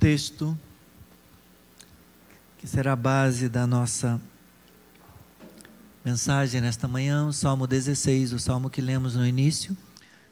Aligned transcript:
texto 0.00 0.58
que 2.56 2.66
será 2.66 2.94
a 2.94 2.96
base 2.96 3.50
da 3.50 3.66
nossa 3.66 4.18
mensagem 6.02 6.58
nesta 6.58 6.88
manhã, 6.88 7.26
o 7.26 7.34
Salmo 7.34 7.66
16, 7.66 8.32
o 8.32 8.38
salmo 8.38 8.70
que 8.70 8.80
lemos 8.80 9.14
no 9.14 9.26
início. 9.26 9.76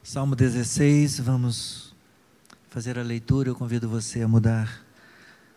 Salmo 0.03 0.35
16, 0.35 1.19
vamos 1.19 1.93
fazer 2.71 2.97
a 2.97 3.03
leitura. 3.03 3.49
Eu 3.49 3.55
convido 3.55 3.87
você 3.87 4.23
a 4.23 4.27
mudar 4.27 4.83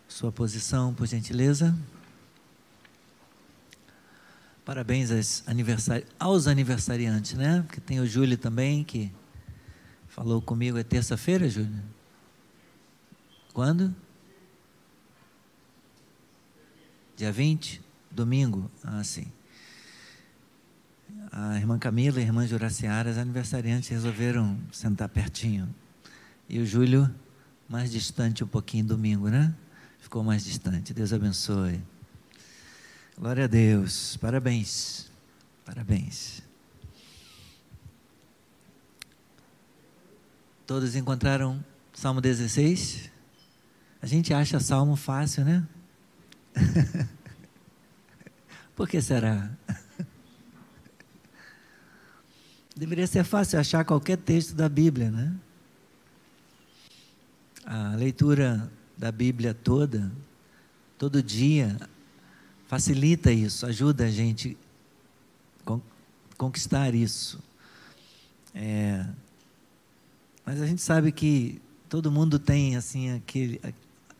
sua 0.06 0.30
posição, 0.30 0.92
por 0.92 1.06
gentileza. 1.06 1.74
Parabéns 4.66 5.42
aniversari 5.46 6.04
aos 6.20 6.46
aniversariantes, 6.46 7.32
né? 7.32 7.62
Porque 7.66 7.80
tem 7.80 7.98
o 7.98 8.06
Júlio 8.06 8.36
também, 8.36 8.84
que 8.84 9.10
falou 10.06 10.42
comigo. 10.42 10.76
É 10.76 10.82
terça-feira, 10.82 11.48
Júlio? 11.48 11.82
Quando? 13.54 14.01
Dia 17.22 17.30
20? 17.30 17.80
Domingo? 18.10 18.68
Ah, 18.82 19.04
sim 19.04 19.30
a 21.30 21.56
irmã 21.56 21.78
Camila 21.78 22.18
e 22.18 22.24
a 22.24 22.26
irmã 22.26 22.44
Juraciara, 22.44 23.08
as 23.08 23.16
aniversariantes, 23.16 23.88
resolveram 23.88 24.58
sentar 24.72 25.08
pertinho. 25.08 25.72
E 26.48 26.58
o 26.58 26.66
Júlio, 26.66 27.08
mais 27.68 27.92
distante 27.92 28.42
um 28.42 28.46
pouquinho, 28.46 28.84
domingo, 28.84 29.28
né? 29.28 29.54
Ficou 30.00 30.24
mais 30.24 30.44
distante. 30.44 30.92
Deus 30.92 31.12
abençoe. 31.12 31.80
Glória 33.16 33.44
a 33.44 33.46
Deus. 33.46 34.16
Parabéns. 34.16 35.08
Parabéns. 35.64 36.42
Todos 40.66 40.96
encontraram 40.96 41.64
Salmo 41.94 42.20
16? 42.20 43.12
A 44.02 44.06
gente 44.06 44.34
acha 44.34 44.58
Salmo 44.58 44.96
fácil, 44.96 45.44
né? 45.44 45.64
Por 48.76 48.88
que 48.88 49.00
será? 49.00 49.50
Deveria 52.76 53.06
ser 53.06 53.24
fácil 53.24 53.58
achar 53.58 53.84
qualquer 53.84 54.16
texto 54.16 54.54
da 54.54 54.68
Bíblia, 54.68 55.10
né? 55.10 55.34
A 57.64 57.94
leitura 57.94 58.70
da 58.96 59.12
Bíblia 59.12 59.54
toda, 59.54 60.10
todo 60.98 61.22
dia, 61.22 61.76
facilita 62.66 63.30
isso, 63.30 63.66
ajuda 63.66 64.06
a 64.06 64.10
gente 64.10 64.56
conquistar 66.36 66.94
isso. 66.94 67.38
É, 68.54 69.06
mas 70.44 70.60
a 70.60 70.66
gente 70.66 70.82
sabe 70.82 71.12
que 71.12 71.60
todo 71.88 72.10
mundo 72.10 72.38
tem 72.38 72.74
assim 72.74 73.10
aquele, 73.10 73.60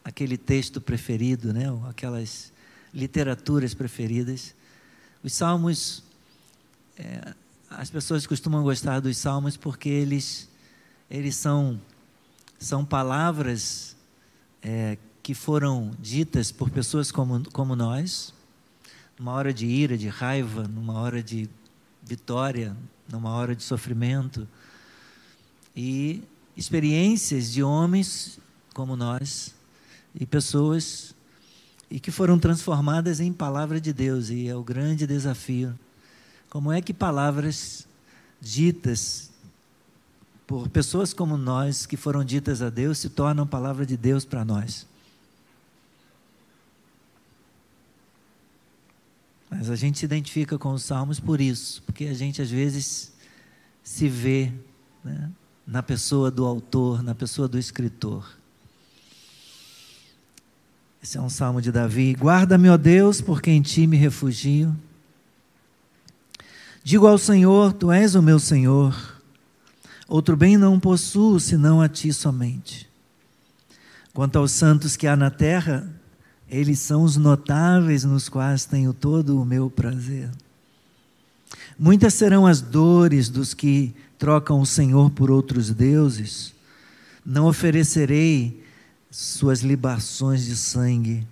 aquele 0.04 0.36
texto 0.36 0.80
preferido, 0.80 1.52
né? 1.52 1.66
aquelas 1.88 2.52
literaturas 2.92 3.74
preferidas. 3.74 4.54
Os 5.22 5.32
salmos 5.32 6.02
é, 6.98 7.34
as 7.70 7.90
pessoas 7.90 8.26
costumam 8.26 8.62
gostar 8.62 9.00
dos 9.00 9.16
salmos 9.16 9.56
porque 9.56 9.88
eles, 9.88 10.48
eles 11.10 11.34
são, 11.36 11.80
são 12.58 12.84
palavras 12.84 13.96
é, 14.62 14.98
que 15.22 15.34
foram 15.34 15.92
ditas 15.98 16.52
por 16.52 16.70
pessoas 16.70 17.10
como, 17.10 17.50
como 17.50 17.74
nós, 17.74 18.34
numa 19.18 19.32
hora 19.32 19.52
de 19.52 19.66
ira, 19.66 19.96
de 19.96 20.08
raiva, 20.08 20.64
numa 20.68 20.94
hora 20.94 21.22
de 21.22 21.48
vitória, 22.02 22.76
numa 23.10 23.30
hora 23.30 23.54
de 23.54 23.62
sofrimento. 23.62 24.46
E 25.74 26.22
experiências 26.56 27.50
de 27.50 27.62
homens 27.62 28.38
como 28.74 28.96
nós 28.96 29.54
e 30.14 30.26
pessoas 30.26 31.14
e 31.90 32.00
que 32.00 32.10
foram 32.10 32.38
transformadas 32.38 33.20
em 33.20 33.32
palavra 33.32 33.80
de 33.80 33.92
Deus 33.92 34.30
e 34.30 34.48
é 34.48 34.56
o 34.56 34.62
grande 34.62 35.06
desafio 35.06 35.78
como 36.52 36.70
é 36.70 36.82
que 36.82 36.92
palavras 36.92 37.88
ditas 38.38 39.30
por 40.46 40.68
pessoas 40.68 41.14
como 41.14 41.38
nós, 41.38 41.86
que 41.86 41.96
foram 41.96 42.22
ditas 42.22 42.60
a 42.60 42.68
Deus, 42.68 42.98
se 42.98 43.08
tornam 43.08 43.46
palavra 43.46 43.86
de 43.86 43.96
Deus 43.96 44.26
para 44.26 44.44
nós? 44.44 44.86
Mas 49.48 49.70
a 49.70 49.76
gente 49.76 49.98
se 49.98 50.04
identifica 50.04 50.58
com 50.58 50.74
os 50.74 50.82
salmos 50.82 51.18
por 51.18 51.40
isso, 51.40 51.82
porque 51.84 52.04
a 52.04 52.12
gente 52.12 52.42
às 52.42 52.50
vezes 52.50 53.14
se 53.82 54.06
vê 54.06 54.52
né, 55.02 55.32
na 55.66 55.82
pessoa 55.82 56.30
do 56.30 56.44
autor, 56.44 57.02
na 57.02 57.14
pessoa 57.14 57.48
do 57.48 57.58
escritor. 57.58 58.30
Esse 61.02 61.18
é 61.18 61.20
um 61.20 61.28
salmo 61.28 61.60
de 61.60 61.72
Davi. 61.72 62.12
Guarda-me, 62.12 62.68
ó 62.68 62.76
Deus, 62.76 63.20
porque 63.20 63.50
em 63.50 63.60
ti 63.60 63.88
me 63.88 63.96
refugio. 63.96 64.76
Digo 66.84 67.08
ao 67.08 67.18
Senhor: 67.18 67.72
Tu 67.72 67.90
és 67.90 68.14
o 68.14 68.22
meu 68.22 68.38
Senhor. 68.38 69.20
Outro 70.06 70.36
bem 70.36 70.56
não 70.56 70.78
possuo 70.78 71.40
senão 71.40 71.80
a 71.80 71.88
ti 71.88 72.12
somente. 72.12 72.88
Quanto 74.14 74.36
aos 74.36 74.52
santos 74.52 74.96
que 74.96 75.08
há 75.08 75.16
na 75.16 75.28
terra, 75.28 75.90
eles 76.48 76.78
são 76.78 77.02
os 77.02 77.16
notáveis 77.16 78.04
nos 78.04 78.28
quais 78.28 78.64
tenho 78.64 78.92
todo 78.92 79.40
o 79.40 79.44
meu 79.44 79.68
prazer. 79.68 80.30
Muitas 81.76 82.14
serão 82.14 82.46
as 82.46 82.60
dores 82.60 83.28
dos 83.28 83.54
que 83.54 83.92
trocam 84.16 84.60
o 84.60 84.66
Senhor 84.66 85.10
por 85.10 85.32
outros 85.32 85.70
deuses. 85.70 86.54
Não 87.26 87.46
oferecerei 87.46 88.61
suas 89.12 89.60
libações 89.60 90.46
de 90.46 90.56
sangue, 90.56 91.26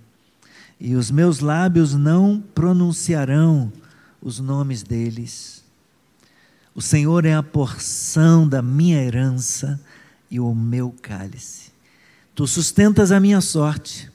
e 0.79 0.95
os 0.95 1.11
meus 1.11 1.41
lábios 1.41 1.95
não 1.95 2.43
pronunciarão 2.55 3.73
os 4.21 4.39
nomes 4.39 4.83
deles. 4.83 5.65
O 6.75 6.83
Senhor 6.83 7.25
é 7.25 7.35
a 7.35 7.43
porção 7.43 8.47
da 8.47 8.61
minha 8.61 9.03
herança 9.03 9.81
e 10.31 10.39
o 10.39 10.55
meu 10.55 10.95
cálice. 11.03 11.71
Tu 12.35 12.47
sustentas 12.47 13.11
a 13.11 13.19
minha 13.19 13.41
sorte. 13.41 14.11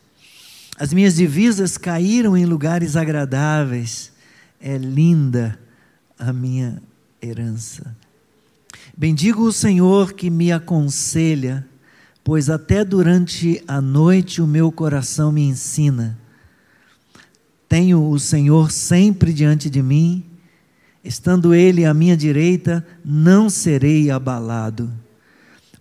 As 0.78 0.94
minhas 0.94 1.16
divisas 1.16 1.78
caíram 1.78 2.38
em 2.38 2.46
lugares 2.46 2.96
agradáveis. 2.96 4.12
É 4.60 4.78
linda 4.78 5.60
a 6.18 6.32
minha 6.32 6.82
herança. 7.22 7.96
Bendigo 8.96 9.44
o 9.44 9.52
Senhor 9.52 10.14
que 10.14 10.30
me 10.30 10.52
aconselha, 10.52 11.68
pois 12.26 12.50
até 12.50 12.84
durante 12.84 13.64
a 13.66 13.80
noite 13.80 14.42
o 14.42 14.48
meu 14.48 14.70
coração 14.70 15.32
me 15.32 15.44
ensina 15.44 16.26
tenho 17.76 18.10
o 18.10 18.20
Senhor 18.20 18.72
sempre 18.72 19.34
diante 19.34 19.70
de 19.70 19.82
mim, 19.82 20.24
estando 21.04 21.54
Ele 21.54 21.86
à 21.86 21.94
minha 21.94 22.16
direita, 22.16 22.86
não 23.04 23.50
serei 23.50 24.10
abalado. 24.10 24.90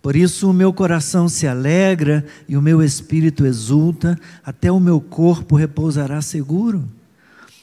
Por 0.01 0.15
isso 0.15 0.49
o 0.49 0.53
meu 0.53 0.73
coração 0.73 1.29
se 1.29 1.47
alegra 1.47 2.25
e 2.49 2.57
o 2.57 2.61
meu 2.61 2.81
espírito 2.83 3.45
exulta, 3.45 4.19
até 4.43 4.71
o 4.71 4.79
meu 4.79 4.99
corpo 4.99 5.55
repousará 5.55 6.21
seguro. 6.21 6.83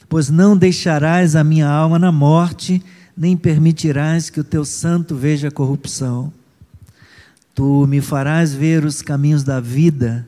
Pois 0.09 0.31
não 0.31 0.57
deixarás 0.57 1.35
a 1.35 1.43
minha 1.43 1.69
alma 1.69 1.97
na 1.97 2.11
morte, 2.11 2.83
nem 3.15 3.37
permitirás 3.37 4.29
que 4.29 4.39
o 4.39 4.43
teu 4.43 4.65
santo 4.65 5.15
veja 5.15 5.51
corrupção. 5.51 6.33
Tu 7.53 7.85
me 7.87 8.01
farás 8.01 8.53
ver 8.53 8.83
os 8.83 9.01
caminhos 9.01 9.43
da 9.43 9.59
vida, 9.59 10.27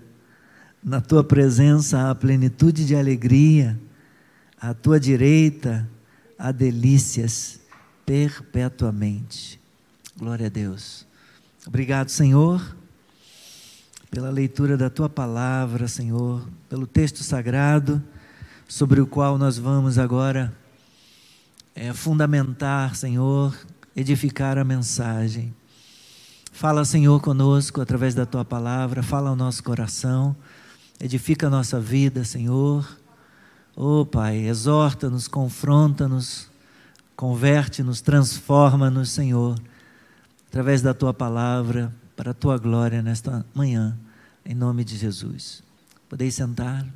na 0.84 1.02
tua 1.02 1.24
presença 1.24 2.10
há 2.10 2.16
plenitude 2.16 2.86
de 2.86 2.96
alegria 2.96 3.80
à 4.60 4.74
tua 4.74 5.00
direita 5.00 5.88
há 6.38 6.52
delícias 6.52 7.60
perpetuamente. 8.06 9.60
Glória 10.18 10.48
a 10.48 10.50
Deus. 10.50 11.06
Obrigado, 11.66 12.10
Senhor, 12.10 12.76
pela 14.12 14.30
leitura 14.30 14.78
da 14.78 14.90
tua 14.90 15.10
palavra, 15.10 15.88
Senhor, 15.88 16.48
pelo 16.70 16.86
texto 16.86 17.24
sagrado 17.24 18.02
sobre 18.68 19.02
o 19.02 19.08
qual 19.08 19.38
nós 19.38 19.58
vamos 19.58 19.98
agora 19.98 20.56
é, 21.74 21.92
fundamentar, 21.94 22.96
Senhor, 22.96 23.56
edificar 23.96 24.58
a 24.58 24.64
mensagem. 24.64 25.54
Fala, 26.56 26.86
Senhor, 26.86 27.22
conosco 27.22 27.82
através 27.82 28.16
da 28.16 28.26
tua 28.26 28.46
palavra, 28.46 29.04
fala 29.04 29.30
ao 29.30 29.36
nosso 29.36 29.62
coração, 29.62 30.34
edifica 31.02 31.48
a 31.48 31.50
nossa 31.50 31.82
vida, 31.82 32.24
Senhor 32.24 32.88
Oh 33.78 34.06
Pai, 34.06 34.48
exorta-nos, 34.48 35.28
confronta-nos, 35.28 36.50
converte-nos, 37.14 38.00
transforma-nos, 38.00 39.10
Senhor, 39.10 39.60
através 40.48 40.82
da 40.82 40.94
tua 40.94 41.14
palavra, 41.14 41.94
para 42.16 42.32
a 42.32 42.34
tua 42.34 42.58
glória 42.58 43.02
nesta 43.02 43.46
manhã, 43.54 43.98
em 44.46 44.56
nome 44.56 44.86
de 44.86 44.96
Jesus. 44.96 45.62
Podeis 46.08 46.36
sentar. 46.36 46.88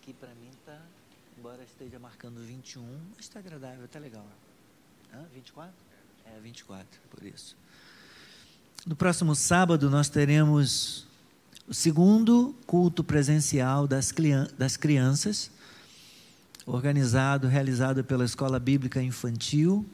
Aqui 0.00 0.12
para 0.12 0.28
mim 0.34 0.50
está, 0.50 0.78
embora 1.38 1.62
esteja 1.62 1.98
marcando 1.98 2.40
21, 2.44 2.82
mas 3.16 3.26
está 3.26 3.38
agradável, 3.38 3.84
está 3.84 3.98
legal. 3.98 4.26
Hã? 5.12 5.24
24? 5.32 5.72
É, 6.26 6.40
24, 6.40 7.00
por 7.10 7.24
isso. 7.24 7.56
No 8.84 8.96
próximo 8.96 9.34
sábado 9.34 9.88
nós 9.88 10.08
teremos 10.08 11.06
o 11.68 11.72
segundo 11.72 12.54
culto 12.66 13.04
presencial 13.04 13.86
das, 13.86 14.12
das 14.58 14.76
crianças, 14.76 15.50
organizado, 16.66 17.46
realizado 17.46 18.02
pela 18.02 18.24
Escola 18.24 18.58
Bíblica 18.58 19.00
Infantil, 19.00 19.86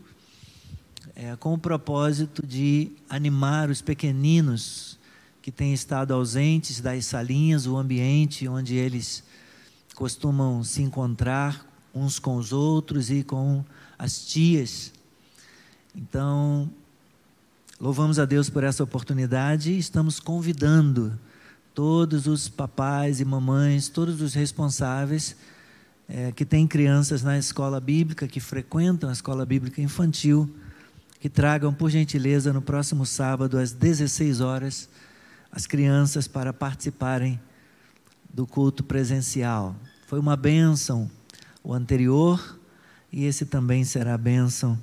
é, 1.14 1.37
com 1.37 1.52
o 1.52 1.58
propósito 1.58 2.47
de 2.47 2.91
animar 3.08 3.69
os 3.69 3.82
pequeninos 3.82 4.99
que 5.43 5.52
têm 5.52 5.75
estado 5.75 6.14
ausentes 6.14 6.81
das 6.81 7.05
salinhas, 7.05 7.67
o 7.67 7.76
ambiente 7.76 8.49
onde 8.49 8.76
eles 8.76 9.23
costumam 10.00 10.64
se 10.64 10.81
encontrar 10.81 11.62
uns 11.94 12.19
com 12.19 12.37
os 12.37 12.55
outros 12.55 13.11
e 13.11 13.23
com 13.23 13.62
as 13.99 14.25
tias. 14.25 14.94
Então, 15.94 16.70
louvamos 17.79 18.19
a 18.19 18.25
Deus 18.25 18.49
por 18.49 18.64
essa 18.64 18.82
oportunidade 18.82 19.73
e 19.73 19.79
estamos 19.79 20.19
convidando 20.19 21.20
todos 21.75 22.26
os 22.26 22.49
papais 22.49 23.20
e 23.20 23.26
mamães, 23.26 23.91
todos 23.91 24.23
os 24.23 24.32
responsáveis 24.32 25.37
é, 26.08 26.32
que 26.32 26.47
têm 26.47 26.67
crianças 26.67 27.23
na 27.23 27.37
escola 27.37 27.79
bíblica, 27.79 28.26
que 28.26 28.41
frequentam 28.41 29.11
a 29.11 29.12
escola 29.12 29.44
bíblica 29.44 29.82
infantil, 29.82 30.49
que 31.20 31.29
tragam, 31.29 31.75
por 31.75 31.91
gentileza, 31.91 32.55
no 32.55 32.62
próximo 32.62 33.05
sábado, 33.05 33.58
às 33.58 33.73
16 33.73 34.41
horas, 34.41 34.88
as 35.52 35.67
crianças 35.67 36.26
para 36.26 36.55
participarem 36.55 37.38
do 38.32 38.47
culto 38.47 38.82
presencial. 38.82 39.76
Foi 40.10 40.18
uma 40.18 40.36
bênção 40.36 41.08
o 41.62 41.72
anterior 41.72 42.58
e 43.12 43.26
esse 43.26 43.46
também 43.46 43.84
será 43.84 44.18
bênção. 44.18 44.76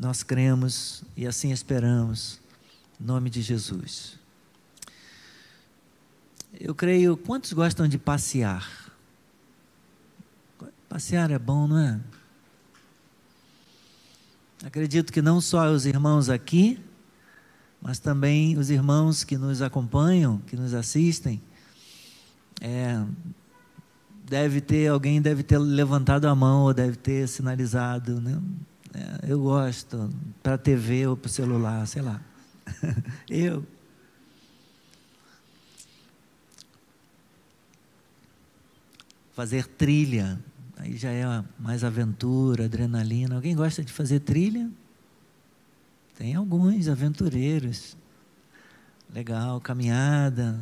Nós 0.00 0.22
cremos 0.22 1.04
e 1.14 1.26
assim 1.26 1.52
esperamos. 1.52 2.40
Em 2.98 3.04
nome 3.04 3.28
de 3.28 3.42
Jesus. 3.42 4.18
Eu 6.58 6.74
creio, 6.74 7.18
quantos 7.18 7.52
gostam 7.52 7.86
de 7.86 7.98
passear? 7.98 8.90
Passear 10.88 11.30
é 11.30 11.38
bom, 11.38 11.66
não 11.66 11.78
é? 11.78 12.00
Acredito 14.64 15.12
que 15.12 15.20
não 15.20 15.38
só 15.38 15.70
os 15.70 15.84
irmãos 15.84 16.30
aqui, 16.30 16.82
mas 17.78 17.98
também 17.98 18.56
os 18.56 18.70
irmãos 18.70 19.22
que 19.22 19.36
nos 19.36 19.60
acompanham, 19.60 20.38
que 20.46 20.56
nos 20.56 20.72
assistem, 20.72 21.42
é, 22.58 23.04
deve 24.28 24.60
ter 24.60 24.88
alguém 24.88 25.22
deve 25.22 25.42
ter 25.42 25.58
levantado 25.58 26.26
a 26.26 26.34
mão 26.34 26.64
ou 26.64 26.74
deve 26.74 26.96
ter 26.96 27.28
sinalizado, 27.28 28.20
né? 28.20 28.40
É, 28.94 29.32
eu 29.32 29.40
gosto 29.40 30.10
para 30.42 30.58
TV 30.58 31.06
ou 31.06 31.16
para 31.16 31.30
celular, 31.30 31.86
sei 31.86 32.02
lá. 32.02 32.20
eu 33.28 33.64
fazer 39.34 39.66
trilha, 39.66 40.40
aí 40.78 40.96
já 40.96 41.10
é 41.10 41.44
mais 41.58 41.84
aventura, 41.84 42.64
adrenalina. 42.64 43.36
Alguém 43.36 43.54
gosta 43.54 43.84
de 43.84 43.92
fazer 43.92 44.20
trilha? 44.20 44.70
Tem 46.16 46.34
alguns 46.34 46.88
aventureiros. 46.88 47.96
Legal, 49.12 49.60
caminhada, 49.60 50.58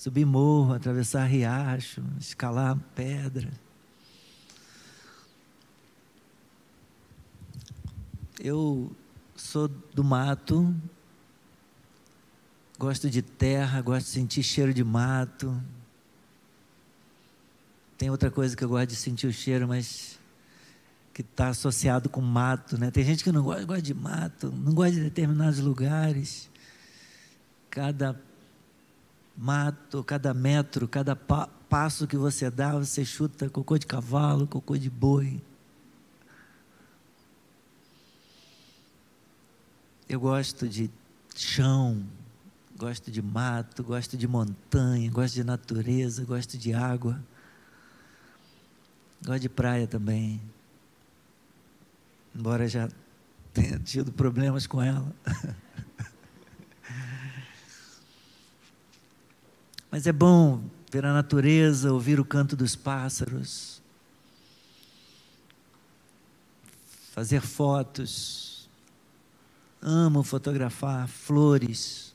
subir 0.00 0.24
morro, 0.24 0.72
atravessar 0.72 1.26
riacho, 1.26 2.02
escalar 2.18 2.74
pedra. 2.94 3.50
Eu 8.42 8.90
sou 9.36 9.68
do 9.68 10.02
mato, 10.02 10.74
gosto 12.78 13.10
de 13.10 13.20
terra, 13.20 13.82
gosto 13.82 14.06
de 14.06 14.12
sentir 14.12 14.42
cheiro 14.42 14.72
de 14.72 14.82
mato. 14.82 15.62
Tem 17.98 18.08
outra 18.08 18.30
coisa 18.30 18.56
que 18.56 18.64
eu 18.64 18.70
gosto 18.70 18.88
de 18.88 18.96
sentir 18.96 19.26
o 19.26 19.32
cheiro, 19.34 19.68
mas 19.68 20.18
que 21.12 21.20
está 21.20 21.48
associado 21.48 22.08
com 22.08 22.22
mato, 22.22 22.78
né? 22.78 22.90
Tem 22.90 23.04
gente 23.04 23.22
que 23.22 23.30
não 23.30 23.42
gosta, 23.42 23.66
gosta 23.66 23.82
de 23.82 23.92
mato, 23.92 24.50
não 24.50 24.72
gosta 24.72 24.92
de 24.92 25.02
determinados 25.02 25.58
lugares. 25.58 26.48
Cada 27.68 28.18
mato, 29.36 30.04
cada 30.04 30.34
metro, 30.34 30.86
cada 30.88 31.14
pa 31.16 31.48
passo 31.68 32.06
que 32.06 32.16
você 32.16 32.50
dá, 32.50 32.72
você 32.72 33.04
chuta 33.04 33.48
cocô 33.48 33.78
de 33.78 33.86
cavalo, 33.86 34.46
cocô 34.46 34.76
de 34.76 34.90
boi. 34.90 35.40
Eu 40.08 40.18
gosto 40.18 40.68
de 40.68 40.90
chão, 41.36 42.04
gosto 42.76 43.10
de 43.10 43.22
mato, 43.22 43.84
gosto 43.84 44.16
de 44.16 44.26
montanha, 44.26 45.08
gosto 45.10 45.34
de 45.34 45.44
natureza, 45.44 46.24
gosto 46.24 46.58
de 46.58 46.74
água. 46.74 47.22
Gosto 49.24 49.42
de 49.42 49.48
praia 49.48 49.86
também. 49.86 50.40
Embora 52.34 52.66
já 52.66 52.88
tenha 53.54 53.78
tido 53.78 54.10
problemas 54.10 54.66
com 54.66 54.82
ela. 54.82 55.14
Mas 59.90 60.06
é 60.06 60.12
bom 60.12 60.62
ver 60.90 61.04
a 61.04 61.12
natureza, 61.12 61.92
ouvir 61.92 62.20
o 62.20 62.24
canto 62.24 62.56
dos 62.56 62.76
pássaros, 62.76 63.82
fazer 67.12 67.40
fotos. 67.40 68.68
Amo 69.82 70.22
fotografar 70.22 71.08
flores 71.08 72.14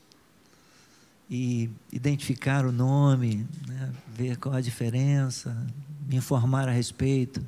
e 1.28 1.68
identificar 1.92 2.64
o 2.64 2.72
nome, 2.72 3.46
né? 3.66 3.92
ver 4.08 4.36
qual 4.36 4.54
a 4.54 4.60
diferença, 4.60 5.66
me 6.08 6.16
informar 6.16 6.68
a 6.68 6.72
respeito, 6.72 7.44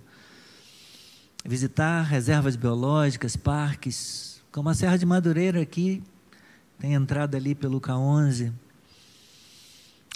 visitar 1.45 2.03
reservas 2.03 2.57
biológicas, 2.57 3.37
parques, 3.37 4.43
como 4.51 4.69
a 4.69 4.75
Serra 4.75 4.99
de 4.99 5.07
Madureira 5.07 5.63
aqui, 5.63 6.03
tem 6.79 6.95
entrada 6.95 7.37
ali 7.37 7.55
pelo 7.55 7.81
K11. 7.81 8.53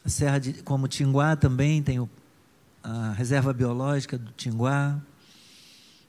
A 0.05 0.09
Serra 0.09 0.39
de, 0.39 0.55
como 0.63 0.89
Tinguá 0.89 1.37
também 1.37 1.83
tem 1.83 2.01
o, 2.01 2.09
a 2.83 3.13
reserva 3.13 3.53
biológica 3.53 4.19
do 4.19 4.33
Tinguá. 4.33 5.01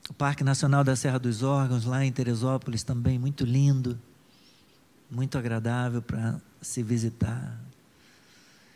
O 0.09 0.13
Parque 0.13 0.43
Nacional 0.43 0.83
da 0.83 0.95
Serra 0.95 1.19
dos 1.19 1.43
Órgãos, 1.43 1.85
lá 1.85 2.03
em 2.03 2.11
Teresópolis, 2.11 2.83
também 2.83 3.17
muito 3.17 3.45
lindo, 3.45 3.99
muito 5.09 5.37
agradável 5.37 6.01
para 6.01 6.41
se 6.61 6.81
visitar. 6.81 7.57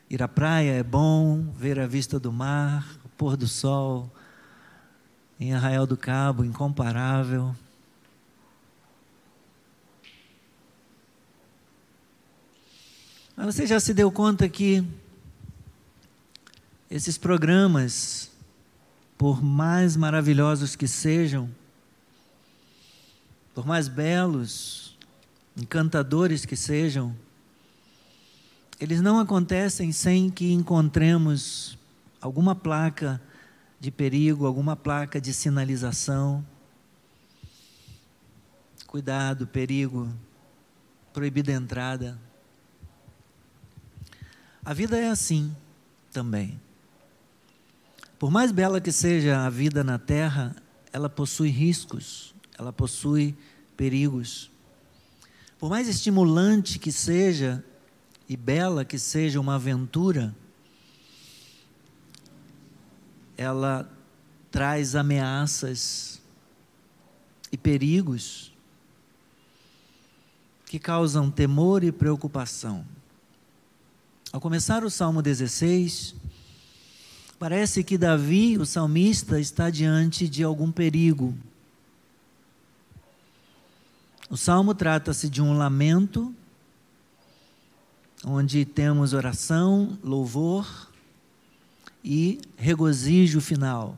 Ir 0.10 0.24
à 0.24 0.28
praia 0.28 0.72
é 0.72 0.84
bom, 0.84 1.52
ver 1.58 1.80
a 1.80 1.88
vista 1.88 2.20
do 2.20 2.32
mar, 2.32 2.88
pôr 3.18 3.36
do 3.36 3.48
sol 3.48 4.10
em 5.40 5.54
Arraial 5.54 5.86
do 5.86 5.98
Cabo, 5.98 6.46
incomparável. 6.46 7.56
Mas 13.36 13.54
você 13.54 13.68
já 13.68 13.80
se 13.80 13.94
deu 13.94 14.12
conta 14.12 14.48
que 14.50 14.84
esses 16.90 17.18
programas, 17.18 18.32
por 19.18 19.44
mais 19.44 19.98
maravilhosos 19.98 20.76
que 20.76 20.88
sejam, 20.88 21.50
por 23.54 23.66
mais 23.66 23.88
belos, 23.88 24.96
encantadores 25.58 26.46
que 26.46 26.56
sejam, 26.56 27.16
eles 28.80 29.02
não 29.02 29.20
acontecem 29.20 29.92
sem 29.92 30.30
que 30.30 30.54
encontremos 30.54 31.78
alguma 32.22 32.56
placa 32.56 33.20
de 33.80 33.92
perigo, 33.92 34.46
alguma 34.46 34.76
placa 34.76 35.20
de 35.20 35.34
sinalização. 35.34 36.46
Cuidado, 38.86 39.48
perigo, 39.48 40.08
proibida 41.12 41.52
entrada. 41.52 42.20
A 44.64 44.74
vida 44.74 44.98
é 44.98 45.10
assim 45.10 45.56
também. 46.12 46.60
Por 48.20 48.32
mais 48.32 48.52
bela 48.52 48.82
que 48.82 48.92
seja 48.92 49.46
a 49.46 49.50
vida 49.50 49.84
na 49.84 50.00
terra, 50.00 50.56
ela 50.92 51.08
possui 51.08 51.50
riscos, 51.50 52.34
ela 52.58 52.74
possui 52.74 53.38
perigos. 53.76 54.50
Por 55.60 55.70
mais 55.70 55.88
estimulante 55.88 56.80
que 56.80 56.92
seja 56.92 57.64
e 58.28 58.36
bela 58.36 58.84
que 58.84 58.98
seja 58.98 59.40
uma 59.40 59.56
aventura, 59.56 60.36
ela 63.38 63.88
traz 64.50 64.96
ameaças 64.96 66.20
e 67.52 67.58
perigos 67.58 68.52
que 70.66 70.80
causam 70.80 71.30
temor 71.30 71.84
e 71.84 71.92
preocupação. 71.92 72.84
Ao 74.34 74.42
começar 74.42 74.84
o 74.84 74.90
Salmo 74.90 75.22
16, 75.22 76.16
Parece 77.40 77.84
que 77.84 78.00
Davi, 78.00 78.58
o 78.58 78.66
salmista, 78.66 79.40
está 79.40 79.70
diante 79.70 80.28
de 80.28 80.44
algum 80.44 80.72
perigo. 80.72 81.38
O 84.28 84.36
salmo 84.36 84.74
trata-se 84.74 85.30
de 85.30 85.40
um 85.40 85.56
lamento, 85.56 86.34
onde 88.26 88.66
temos 88.66 89.14
oração, 89.14 90.00
louvor 90.04 90.92
e 92.04 92.42
regozijo 92.58 93.40
final. 93.40 93.96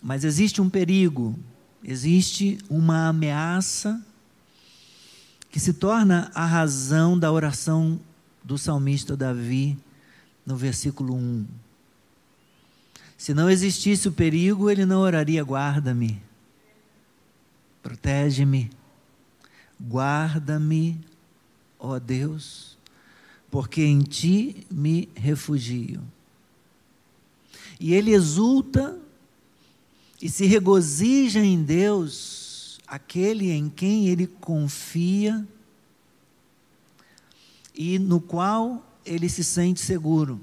Mas 0.00 0.22
existe 0.22 0.62
um 0.62 0.70
perigo, 0.70 1.36
existe 1.82 2.58
uma 2.70 3.08
ameaça 3.08 4.00
que 5.50 5.58
se 5.58 5.74
torna 5.74 6.30
a 6.32 6.46
razão 6.46 7.18
da 7.18 7.32
oração 7.32 8.00
do 8.44 8.56
salmista 8.56 9.16
Davi 9.16 9.76
no 10.44 10.56
versículo 10.56 11.14
1. 11.14 11.46
Se 13.16 13.34
não 13.34 13.50
existisse 13.50 14.08
o 14.08 14.12
perigo, 14.12 14.70
ele 14.70 14.86
não 14.86 15.00
oraria: 15.00 15.42
guarda-me, 15.42 16.22
protege-me, 17.82 18.70
guarda-me, 19.80 21.00
ó 21.78 21.98
Deus, 21.98 22.78
porque 23.50 23.82
em 23.82 24.00
ti 24.00 24.66
me 24.70 25.08
refugio. 25.14 26.02
E 27.78 27.94
ele 27.94 28.12
exulta 28.12 28.98
e 30.20 30.28
se 30.28 30.46
regozija 30.46 31.40
em 31.40 31.62
Deus, 31.62 32.78
aquele 32.86 33.50
em 33.50 33.70
quem 33.70 34.08
ele 34.08 34.26
confia 34.26 35.46
e 37.74 37.98
no 37.98 38.20
qual 38.20 38.84
ele 39.10 39.28
se 39.28 39.42
sente 39.42 39.80
seguro. 39.80 40.40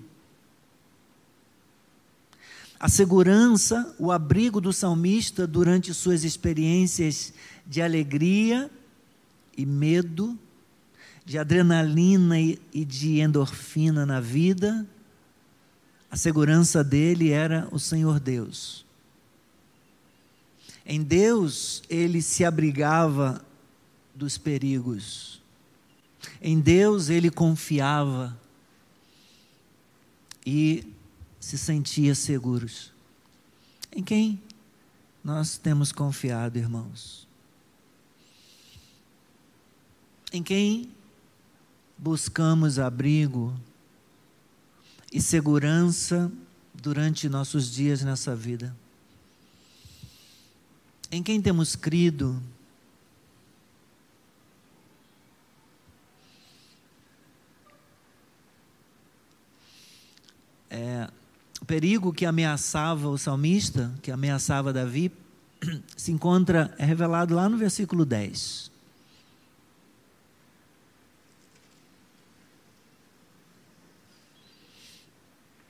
A 2.77 2.89
segurança, 2.89 3.95
o 3.97 4.11
abrigo 4.11 4.59
do 4.59 4.73
salmista 4.73 5.47
durante 5.47 5.93
suas 5.93 6.25
experiências 6.25 7.33
de 7.65 7.81
alegria 7.81 8.69
e 9.57 9.65
medo, 9.65 10.37
de 11.25 11.37
adrenalina 11.37 12.39
e 12.39 12.85
de 12.85 13.21
endorfina 13.21 14.05
na 14.05 14.19
vida, 14.19 14.85
a 16.11 16.17
segurança 16.17 16.83
dele 16.83 17.31
era 17.31 17.67
o 17.71 17.79
Senhor 17.79 18.19
Deus. 18.19 18.85
Em 20.85 21.01
Deus 21.01 21.81
ele 21.89 22.21
se 22.21 22.43
abrigava 22.43 23.41
dos 24.13 24.37
perigos. 24.37 25.41
Em 26.41 26.59
Deus 26.59 27.09
ele 27.09 27.29
confiava 27.29 28.37
e 30.49 30.93
se 31.41 31.57
sentia 31.57 32.15
seguros. 32.15 32.93
Em 33.93 34.01
quem 34.01 34.41
nós 35.21 35.57
temos 35.57 35.91
confiado, 35.91 36.57
irmãos? 36.57 37.27
Em 40.31 40.41
quem 40.41 40.89
buscamos 41.97 42.79
abrigo 42.79 43.53
e 45.11 45.21
segurança 45.21 46.31
durante 46.73 47.27
nossos 47.27 47.69
dias 47.69 48.01
nessa 48.01 48.33
vida? 48.33 48.73
Em 51.11 51.21
quem 51.21 51.41
temos 51.41 51.75
crido? 51.75 52.41
É, 60.69 61.09
o 61.61 61.65
perigo 61.65 62.13
que 62.13 62.25
ameaçava 62.25 63.09
o 63.09 63.17
salmista, 63.17 63.93
que 64.01 64.11
ameaçava 64.11 64.73
Davi, 64.73 65.11
se 65.95 66.11
encontra, 66.11 66.73
é 66.77 66.85
revelado 66.85 67.33
lá 67.33 67.49
no 67.49 67.57
versículo 67.57 68.05
10. 68.05 68.71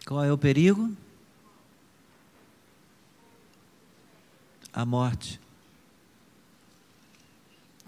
Qual 0.06 0.24
é 0.24 0.32
o 0.32 0.38
perigo? 0.38 0.96
A 4.72 4.86
morte. 4.86 5.40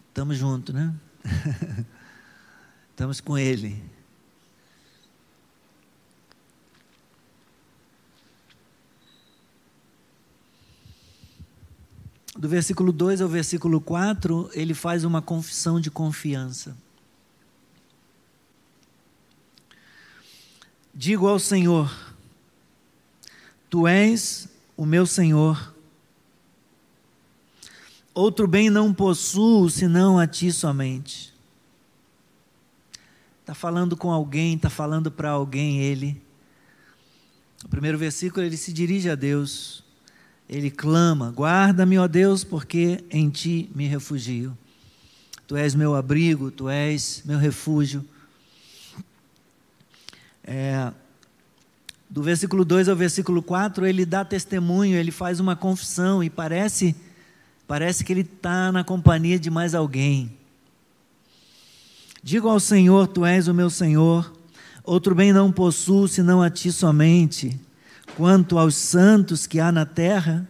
Estamos 0.10 0.38
juntos, 0.38 0.76
né? 0.76 0.94
Estamos 2.92 3.22
com 3.22 3.38
Ele. 3.38 3.82
Do 12.40 12.48
versículo 12.48 12.94
2 12.94 13.20
ao 13.20 13.28
versículo 13.28 13.82
4, 13.82 14.50
ele 14.54 14.74
faz 14.74 15.04
uma 15.04 15.22
confissão 15.22 15.78
de 15.78 15.92
confiança. 15.92 16.74
Digo 20.96 21.28
ao 21.28 21.38
Senhor: 21.38 21.94
Tu 23.70 23.86
és 23.86 24.48
o 24.78 24.86
meu 24.86 25.06
Senhor. 25.06 25.76
Outro 28.14 28.48
bem 28.48 28.70
não 28.70 28.94
possuo 28.94 29.70
senão 29.70 30.18
a 30.18 30.26
ti 30.26 30.50
somente. 30.50 31.34
Está 33.42 33.54
falando 33.54 33.98
com 33.98 34.12
alguém, 34.12 34.56
está 34.56 34.70
falando 34.70 35.12
para 35.12 35.32
alguém 35.32 35.82
ele. 35.82 36.22
No 37.62 37.68
primeiro 37.68 37.98
versículo 37.98 38.46
ele 38.46 38.56
se 38.56 38.72
dirige 38.72 39.10
a 39.10 39.16
Deus 39.16 39.84
ele 40.50 40.72
clama: 40.72 41.30
Guarda-me, 41.30 42.00
ó 42.00 42.08
Deus, 42.08 42.44
porque 42.44 43.04
em 43.12 43.30
ti 43.30 43.70
me 43.76 43.86
refugio. 43.86 44.58
Tu 45.46 45.56
és 45.56 45.76
meu 45.76 45.96
abrigo, 45.96 46.50
tu 46.50 46.68
és 46.68 47.22
meu 47.24 47.38
refúgio. 47.38 48.04
É, 50.44 50.92
do 52.10 52.24
versículo 52.24 52.66
2 52.66 52.90
ao 52.90 52.96
versículo 52.96 53.44
4, 53.44 53.86
ele 53.86 54.06
dá 54.06 54.26
testemunho, 54.26 54.98
ele 54.98 55.12
faz 55.12 55.40
uma 55.40 55.56
confissão 55.56 56.24
e 56.24 56.30
parece, 56.30 56.96
parece 57.68 58.04
que 58.04 58.12
ele 58.12 58.22
está 58.22 58.72
na 58.72 58.84
companhia 58.84 59.40
de 59.40 59.52
mais 59.52 59.76
alguém. 59.76 60.36
Digo 62.24 62.50
ao 62.50 62.60
Senhor: 62.60 63.08
Tu 63.08 63.24
és 63.24 63.48
o 63.48 63.54
meu 63.54 63.70
Senhor, 63.70 64.34
outro 64.84 65.14
bem 65.14 65.32
não 65.32 65.52
possuo 65.52 66.08
senão 66.08 66.42
a 66.42 66.50
ti 66.50 66.72
somente 66.72 67.69
quanto 68.20 68.58
aos 68.60 68.76
santos 68.76 69.48
que 69.48 69.62
há 69.62 69.72
na 69.72 69.86
terra, 69.86 70.46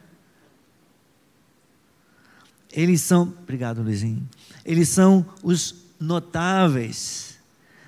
eles 2.74 3.00
são, 3.02 3.32
obrigado 3.44 3.84
Luizinho, 3.84 4.28
eles 4.66 4.90
são 4.90 5.24
os 5.44 5.76
notáveis, 6.00 7.38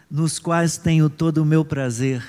nos 0.09 0.37
quais 0.37 0.77
tenho 0.77 1.09
todo 1.09 1.39
o 1.39 1.45
meu 1.45 1.65
prazer. 1.65 2.23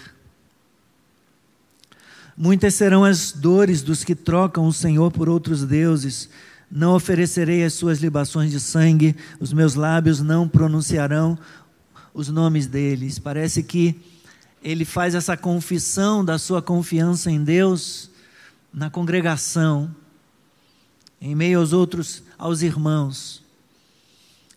Muitas 2.34 2.74
serão 2.74 3.04
as 3.04 3.32
dores 3.32 3.82
dos 3.82 4.02
que 4.02 4.14
trocam 4.14 4.66
o 4.66 4.72
Senhor 4.72 5.12
por 5.12 5.28
outros 5.28 5.62
deuses. 5.62 6.30
Não 6.70 6.94
oferecerei 6.94 7.62
as 7.64 7.74
suas 7.74 7.98
libações 7.98 8.50
de 8.50 8.58
sangue, 8.58 9.14
os 9.38 9.52
meus 9.52 9.74
lábios 9.74 10.22
não 10.22 10.48
pronunciarão 10.48 11.38
os 12.14 12.28
nomes 12.28 12.66
deles. 12.66 13.18
Parece 13.18 13.62
que 13.62 14.00
ele 14.62 14.84
faz 14.84 15.14
essa 15.14 15.36
confissão 15.36 16.24
da 16.24 16.38
sua 16.38 16.62
confiança 16.62 17.30
em 17.30 17.42
Deus 17.42 18.10
na 18.72 18.88
congregação, 18.88 19.94
em 21.20 21.34
meio 21.34 21.58
aos 21.58 21.72
outros, 21.72 22.22
aos 22.38 22.62
irmãos. 22.62 23.42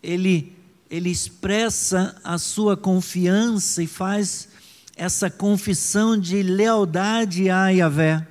Ele, 0.02 0.56
ele 0.90 1.10
expressa 1.10 2.18
a 2.24 2.38
sua 2.38 2.76
confiança 2.76 3.82
e 3.82 3.86
faz 3.86 4.48
essa 4.96 5.28
confissão 5.28 6.16
de 6.18 6.42
lealdade 6.42 7.50
a 7.50 7.68
Yahvé. 7.68 8.26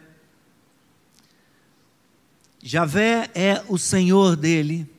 Javé 2.63 3.29
é 3.36 3.63
o 3.67 3.77
Senhor 3.77 4.36
dele. 4.36 4.89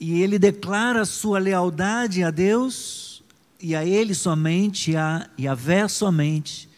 E 0.00 0.22
ele 0.22 0.38
declara 0.38 1.04
sua 1.04 1.38
lealdade 1.38 2.24
a 2.24 2.30
Deus 2.30 3.22
e 3.60 3.76
a 3.76 3.84
Ele 3.84 4.14
somente, 4.14 4.96
a 4.96 5.28
Yahvé 5.38 5.86
somente. 5.88 6.70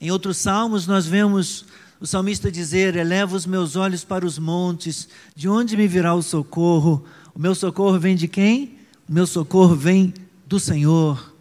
Em 0.00 0.10
outros 0.10 0.38
salmos, 0.38 0.84
nós 0.84 1.06
vemos 1.06 1.64
o 2.00 2.06
salmista 2.06 2.50
dizer: 2.50 2.96
Eleva 2.96 3.36
os 3.36 3.46
meus 3.46 3.76
olhos 3.76 4.02
para 4.02 4.26
os 4.26 4.36
montes, 4.36 5.08
de 5.36 5.48
onde 5.48 5.76
me 5.76 5.86
virá 5.86 6.12
o 6.12 6.22
socorro? 6.22 7.04
O 7.32 7.38
meu 7.38 7.54
socorro 7.54 8.00
vem 8.00 8.16
de 8.16 8.26
quem? 8.26 8.78
O 9.08 9.12
meu 9.12 9.26
socorro 9.26 9.76
vem 9.76 10.12
do 10.44 10.58
Senhor. 10.58 11.32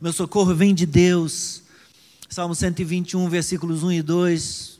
O 0.00 0.04
meu 0.04 0.12
socorro 0.14 0.54
vem 0.54 0.74
de 0.74 0.86
Deus. 0.86 1.62
Salmo 2.30 2.54
121, 2.54 3.28
versículos 3.28 3.82
1 3.82 3.92
e 3.92 4.02
2 4.02 4.77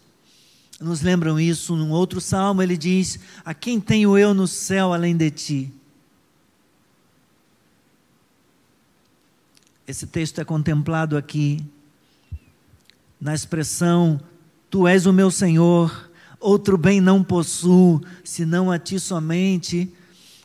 nos 0.80 1.02
lembram 1.02 1.38
isso. 1.38 1.74
Num 1.76 1.90
outro 1.90 2.20
salmo 2.20 2.62
ele 2.62 2.76
diz: 2.76 3.18
A 3.44 3.52
quem 3.52 3.80
tenho 3.80 4.16
eu 4.16 4.32
no 4.32 4.46
céu 4.46 4.92
além 4.92 5.16
de 5.16 5.30
ti? 5.30 5.72
esse 9.88 10.06
texto 10.06 10.38
é 10.38 10.44
contemplado 10.44 11.16
aqui 11.16 11.64
na 13.18 13.34
expressão: 13.34 14.20
Tu 14.68 14.86
és 14.86 15.06
o 15.06 15.12
meu 15.14 15.30
Senhor, 15.30 16.10
outro 16.38 16.76
bem 16.76 17.00
não 17.00 17.24
possuo, 17.24 18.02
senão 18.22 18.70
a 18.70 18.78
ti 18.78 19.00
somente. 19.00 19.90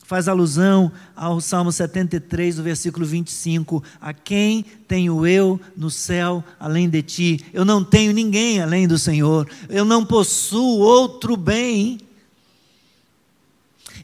Faz 0.04 0.28
alusão 0.28 0.92
ao 1.16 1.40
Salmo 1.40 1.72
73, 1.72 2.60
o 2.60 2.64
versículo 2.64 3.06
25: 3.06 3.84
A 4.00 4.14
quem 4.14 4.64
tenho 4.88 5.26
eu 5.26 5.60
no 5.76 5.90
céu 5.90 6.44
além 6.60 6.90
de 6.90 7.02
ti? 7.02 7.46
Eu 7.54 7.64
não 7.66 7.84
tenho 7.84 8.12
ninguém 8.14 8.62
além 8.62 8.88
do 8.88 9.00
Senhor, 9.00 9.48
eu 9.70 9.86
não 9.86 10.06
possuo 10.06 10.80
outro 10.80 11.36
bem 11.38 12.00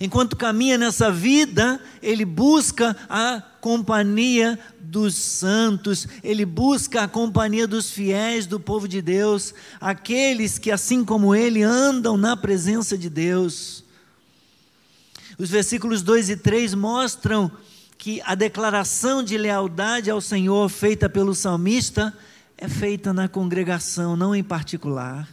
Enquanto 0.02 0.38
caminha 0.38 0.78
nessa 0.78 1.12
vida, 1.12 1.78
ele 2.02 2.24
busca 2.24 2.96
a 3.10 3.44
companhia 3.60 4.58
dos 4.80 5.14
santos, 5.14 6.08
ele 6.24 6.46
busca 6.46 7.04
a 7.04 7.08
companhia 7.08 7.68
dos 7.68 7.92
fiéis 7.92 8.46
do 8.46 8.62
povo 8.62 8.88
de 8.88 9.02
Deus, 9.02 9.54
aqueles 9.80 10.58
que, 10.58 10.72
assim 10.72 11.04
como 11.04 11.36
ele, 11.36 11.64
andam 11.64 12.16
na 12.16 12.38
presença 12.38 12.98
de 12.98 13.10
Deus. 13.10 13.84
Os 15.40 15.50
versículos 15.50 16.02
2 16.02 16.32
e 16.32 16.36
3 16.36 16.74
mostram 16.74 17.50
que 17.98 18.22
a 18.26 18.36
declaração 18.36 19.24
de 19.24 19.38
lealdade 19.38 20.12
ao 20.12 20.20
Senhor 20.20 20.68
feita 20.70 21.10
pelo 21.10 21.34
salmista 21.34 22.14
é 22.58 22.68
feita 22.68 23.14
na 23.14 23.30
congregação, 23.30 24.18
não 24.18 24.36
em 24.36 24.44
particular. 24.44 25.28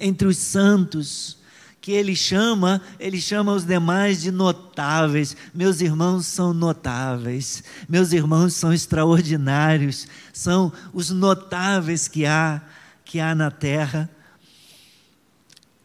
Entre 0.00 0.26
os 0.26 0.38
santos, 0.38 1.36
que 1.82 1.92
ele 1.92 2.16
chama, 2.16 2.80
ele 2.98 3.20
chama 3.20 3.52
os 3.52 3.66
demais 3.66 4.22
de 4.22 4.30
notáveis. 4.30 5.36
Meus 5.54 5.82
irmãos 5.82 6.26
são 6.26 6.54
notáveis, 6.54 7.62
meus 7.86 8.12
irmãos 8.12 8.54
são 8.54 8.72
extraordinários, 8.72 10.08
são 10.32 10.72
os 10.94 11.10
notáveis 11.10 12.08
que 12.08 12.24
há, 12.24 12.62
que 13.04 13.20
há 13.20 13.34
na 13.34 13.50
terra. 13.50 14.08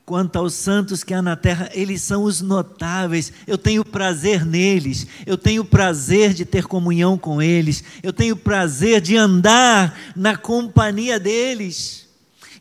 Quanto 0.05 0.35
aos 0.35 0.53
santos 0.53 1.03
que 1.03 1.15
há 1.15 1.21
na 1.21 1.35
terra, 1.35 1.67
eles 1.73 2.01
são 2.03 2.23
os 2.23 2.39
notáveis. 2.39 3.33
Eu 3.47 3.57
tenho 3.57 3.83
prazer 3.83 4.45
neles, 4.45 5.07
eu 5.25 5.35
tenho 5.35 5.65
prazer 5.65 6.31
de 6.31 6.45
ter 6.45 6.65
comunhão 6.65 7.17
com 7.17 7.41
eles, 7.41 7.83
eu 8.03 8.13
tenho 8.13 8.35
prazer 8.35 9.01
de 9.01 9.17
andar 9.17 9.97
na 10.15 10.37
companhia 10.37 11.19
deles. 11.19 12.07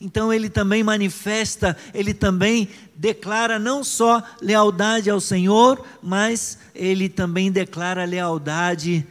Então 0.00 0.32
ele 0.32 0.48
também 0.48 0.82
manifesta, 0.82 1.76
ele 1.92 2.14
também 2.14 2.68
declara 2.96 3.58
não 3.58 3.84
só 3.84 4.22
lealdade 4.40 5.10
ao 5.10 5.20
Senhor, 5.20 5.84
mas 6.02 6.58
ele 6.74 7.08
também 7.10 7.52
declara 7.52 8.04
lealdade 8.04 9.06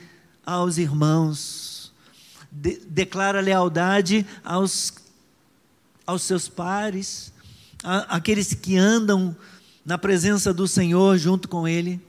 aos 0.45 0.77
irmãos, 0.77 1.93
de, 2.51 2.79
declara 2.87 3.41
lealdade 3.41 4.25
aos, 4.43 4.93
aos 6.05 6.23
seus 6.23 6.47
pares, 6.47 7.32
aqueles 7.83 8.53
que 8.53 8.77
andam 8.77 9.35
na 9.85 9.97
presença 9.97 10.53
do 10.53 10.67
Senhor 10.67 11.17
junto 11.17 11.47
com 11.47 11.67
ele. 11.67 12.01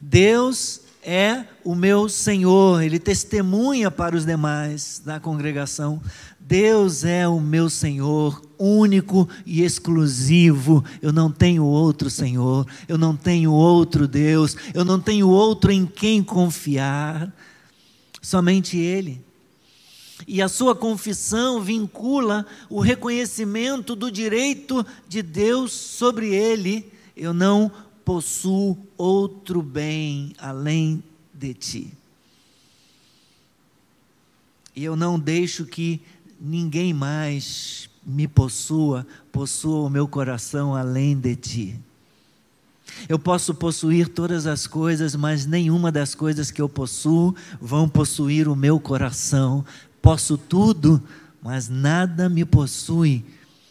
Deus 0.00 0.80
é 1.02 1.44
o 1.62 1.74
meu 1.74 2.08
Senhor, 2.08 2.82
ele 2.82 2.98
testemunha 2.98 3.90
para 3.90 4.16
os 4.16 4.24
demais 4.24 5.02
da 5.04 5.20
congregação. 5.20 6.02
Deus 6.40 7.04
é 7.04 7.26
o 7.26 7.40
meu 7.40 7.70
Senhor, 7.70 8.42
único 8.58 9.28
e 9.46 9.62
exclusivo. 9.62 10.84
Eu 11.00 11.12
não 11.12 11.30
tenho 11.30 11.64
outro 11.64 12.10
Senhor, 12.10 12.66
eu 12.86 12.98
não 12.98 13.16
tenho 13.16 13.50
outro 13.50 14.06
Deus, 14.06 14.56
eu 14.74 14.84
não 14.84 15.00
tenho 15.00 15.28
outro 15.28 15.70
em 15.70 15.86
quem 15.86 16.22
confiar, 16.22 17.32
somente 18.20 18.76
Ele. 18.76 19.23
E 20.26 20.40
a 20.40 20.48
sua 20.48 20.74
confissão 20.74 21.60
vincula 21.60 22.46
o 22.70 22.80
reconhecimento 22.80 23.96
do 23.96 24.10
direito 24.10 24.86
de 25.08 25.22
Deus 25.22 25.72
sobre 25.72 26.34
ele. 26.34 26.90
Eu 27.16 27.34
não 27.34 27.70
possuo 28.04 28.78
outro 28.96 29.62
bem 29.62 30.32
além 30.38 31.02
de 31.32 31.54
ti. 31.54 31.92
E 34.76 34.84
eu 34.84 34.96
não 34.96 35.18
deixo 35.18 35.64
que 35.64 36.00
ninguém 36.40 36.92
mais 36.92 37.88
me 38.04 38.28
possua, 38.28 39.06
possua 39.32 39.86
o 39.86 39.90
meu 39.90 40.06
coração 40.06 40.74
além 40.74 41.16
de 41.16 41.36
ti. 41.36 41.80
Eu 43.08 43.18
posso 43.18 43.54
possuir 43.54 44.08
todas 44.08 44.46
as 44.46 44.66
coisas, 44.66 45.16
mas 45.16 45.46
nenhuma 45.46 45.90
das 45.90 46.14
coisas 46.14 46.50
que 46.50 46.60
eu 46.60 46.68
possuo 46.68 47.34
vão 47.60 47.88
possuir 47.88 48.48
o 48.48 48.54
meu 48.54 48.78
coração. 48.78 49.64
Posso 50.04 50.36
tudo, 50.36 51.02
mas 51.42 51.70
nada 51.70 52.28
me 52.28 52.44
possui, 52.44 53.24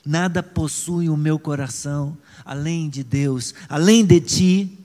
nada 0.03 0.41
possui 0.41 1.07
o 1.07 1.15
meu 1.15 1.37
coração, 1.37 2.17
além 2.43 2.89
de 2.89 3.03
Deus, 3.03 3.53
além 3.69 4.03
de 4.03 4.19
ti. 4.19 4.79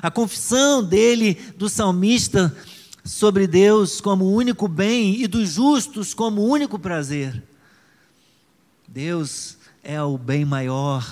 A 0.00 0.10
confissão 0.10 0.82
dele, 0.82 1.34
do 1.58 1.68
salmista, 1.68 2.56
sobre 3.04 3.46
Deus 3.46 4.00
como 4.00 4.32
único 4.32 4.66
bem 4.66 5.20
e 5.20 5.26
dos 5.26 5.50
justos 5.50 6.14
como 6.14 6.42
único 6.42 6.78
prazer. 6.78 7.42
Deus 8.88 9.58
é 9.84 10.02
o 10.02 10.16
bem 10.16 10.46
maior 10.46 11.06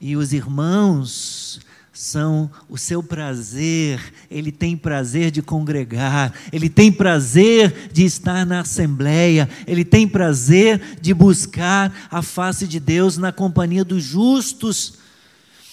e 0.00 0.16
os 0.16 0.32
irmãos 0.32 1.60
são 2.00 2.50
o 2.66 2.78
seu 2.78 3.02
prazer, 3.02 4.00
ele 4.30 4.50
tem 4.50 4.74
prazer 4.74 5.30
de 5.30 5.42
congregar, 5.42 6.32
ele 6.50 6.70
tem 6.70 6.90
prazer 6.90 7.90
de 7.92 8.06
estar 8.06 8.46
na 8.46 8.60
assembleia, 8.60 9.46
ele 9.66 9.84
tem 9.84 10.08
prazer 10.08 10.96
de 10.98 11.12
buscar 11.12 12.08
a 12.10 12.22
face 12.22 12.66
de 12.66 12.80
Deus 12.80 13.18
na 13.18 13.30
companhia 13.30 13.84
dos 13.84 14.02
justos. 14.02 14.94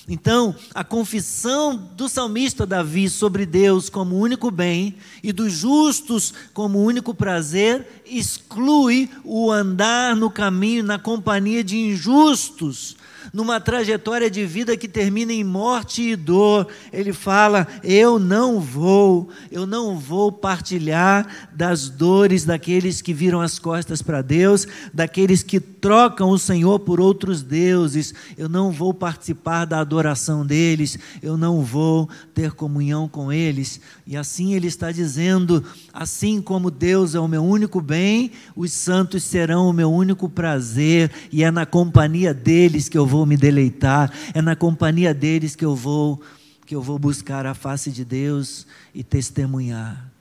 Então, 0.05 0.53
a 0.75 0.83
confissão 0.83 1.77
do 1.95 2.09
salmista 2.09 2.65
Davi 2.65 3.09
sobre 3.09 3.45
Deus 3.45 3.89
como 3.89 4.19
único 4.19 4.51
bem 4.51 4.97
e 5.23 5.31
dos 5.31 5.53
justos 5.53 6.33
como 6.53 6.83
único 6.83 7.13
prazer 7.13 8.03
exclui 8.05 9.09
o 9.23 9.49
andar 9.49 10.13
no 10.13 10.29
caminho, 10.29 10.83
na 10.83 10.99
companhia 10.99 11.63
de 11.63 11.77
injustos, 11.77 12.97
numa 13.33 13.59
trajetória 13.59 14.29
de 14.29 14.45
vida 14.45 14.77
que 14.77 14.87
termina 14.87 15.33
em 15.33 15.43
morte 15.43 16.01
e 16.01 16.15
dor. 16.15 16.67
Ele 16.91 17.13
fala: 17.13 17.67
Eu 17.83 18.19
não 18.19 18.59
vou, 18.59 19.29
eu 19.51 19.65
não 19.65 19.97
vou 19.97 20.31
partilhar 20.31 21.49
das 21.53 21.89
dores 21.89 22.45
daqueles 22.45 23.01
que 23.01 23.13
viram 23.13 23.41
as 23.41 23.59
costas 23.59 24.01
para 24.01 24.21
Deus, 24.21 24.67
daqueles 24.93 25.43
que 25.43 25.59
trocam 25.87 26.31
o 26.31 26.37
Senhor 26.37 26.79
por 26.79 26.99
outros 26.99 27.41
deuses. 27.41 28.13
Eu 28.37 28.49
não 28.49 28.73
vou 28.73 28.93
participar 28.93 29.63
da 29.63 29.79
adoração 29.79 30.45
deles, 30.45 30.99
eu 31.21 31.37
não 31.37 31.63
vou 31.63 32.09
ter 32.33 32.51
comunhão 32.51 33.07
com 33.07 33.31
eles. 33.31 33.79
E 34.05 34.17
assim 34.17 34.53
ele 34.53 34.67
está 34.67 34.91
dizendo: 34.91 35.63
assim 35.93 36.41
como 36.41 36.69
Deus 36.69 37.15
é 37.15 37.19
o 37.21 37.27
meu 37.27 37.41
único 37.41 37.79
bem, 37.79 38.31
os 38.53 38.73
santos 38.73 39.23
serão 39.23 39.69
o 39.69 39.71
meu 39.71 39.89
único 39.89 40.27
prazer, 40.27 41.09
e 41.31 41.41
é 41.41 41.49
na 41.49 41.65
companhia 41.65 42.33
deles 42.33 42.89
que 42.89 42.97
eu 42.97 43.05
vou 43.05 43.25
me 43.25 43.37
deleitar, 43.37 44.11
é 44.33 44.41
na 44.41 44.57
companhia 44.57 45.13
deles 45.13 45.55
que 45.55 45.63
eu 45.63 45.73
vou 45.73 46.21
que 46.65 46.75
eu 46.75 46.81
vou 46.81 46.99
buscar 46.99 47.45
a 47.45 47.53
face 47.53 47.89
de 47.89 48.03
Deus 48.03 48.67
e 48.93 49.05
testemunhar. 49.05 50.11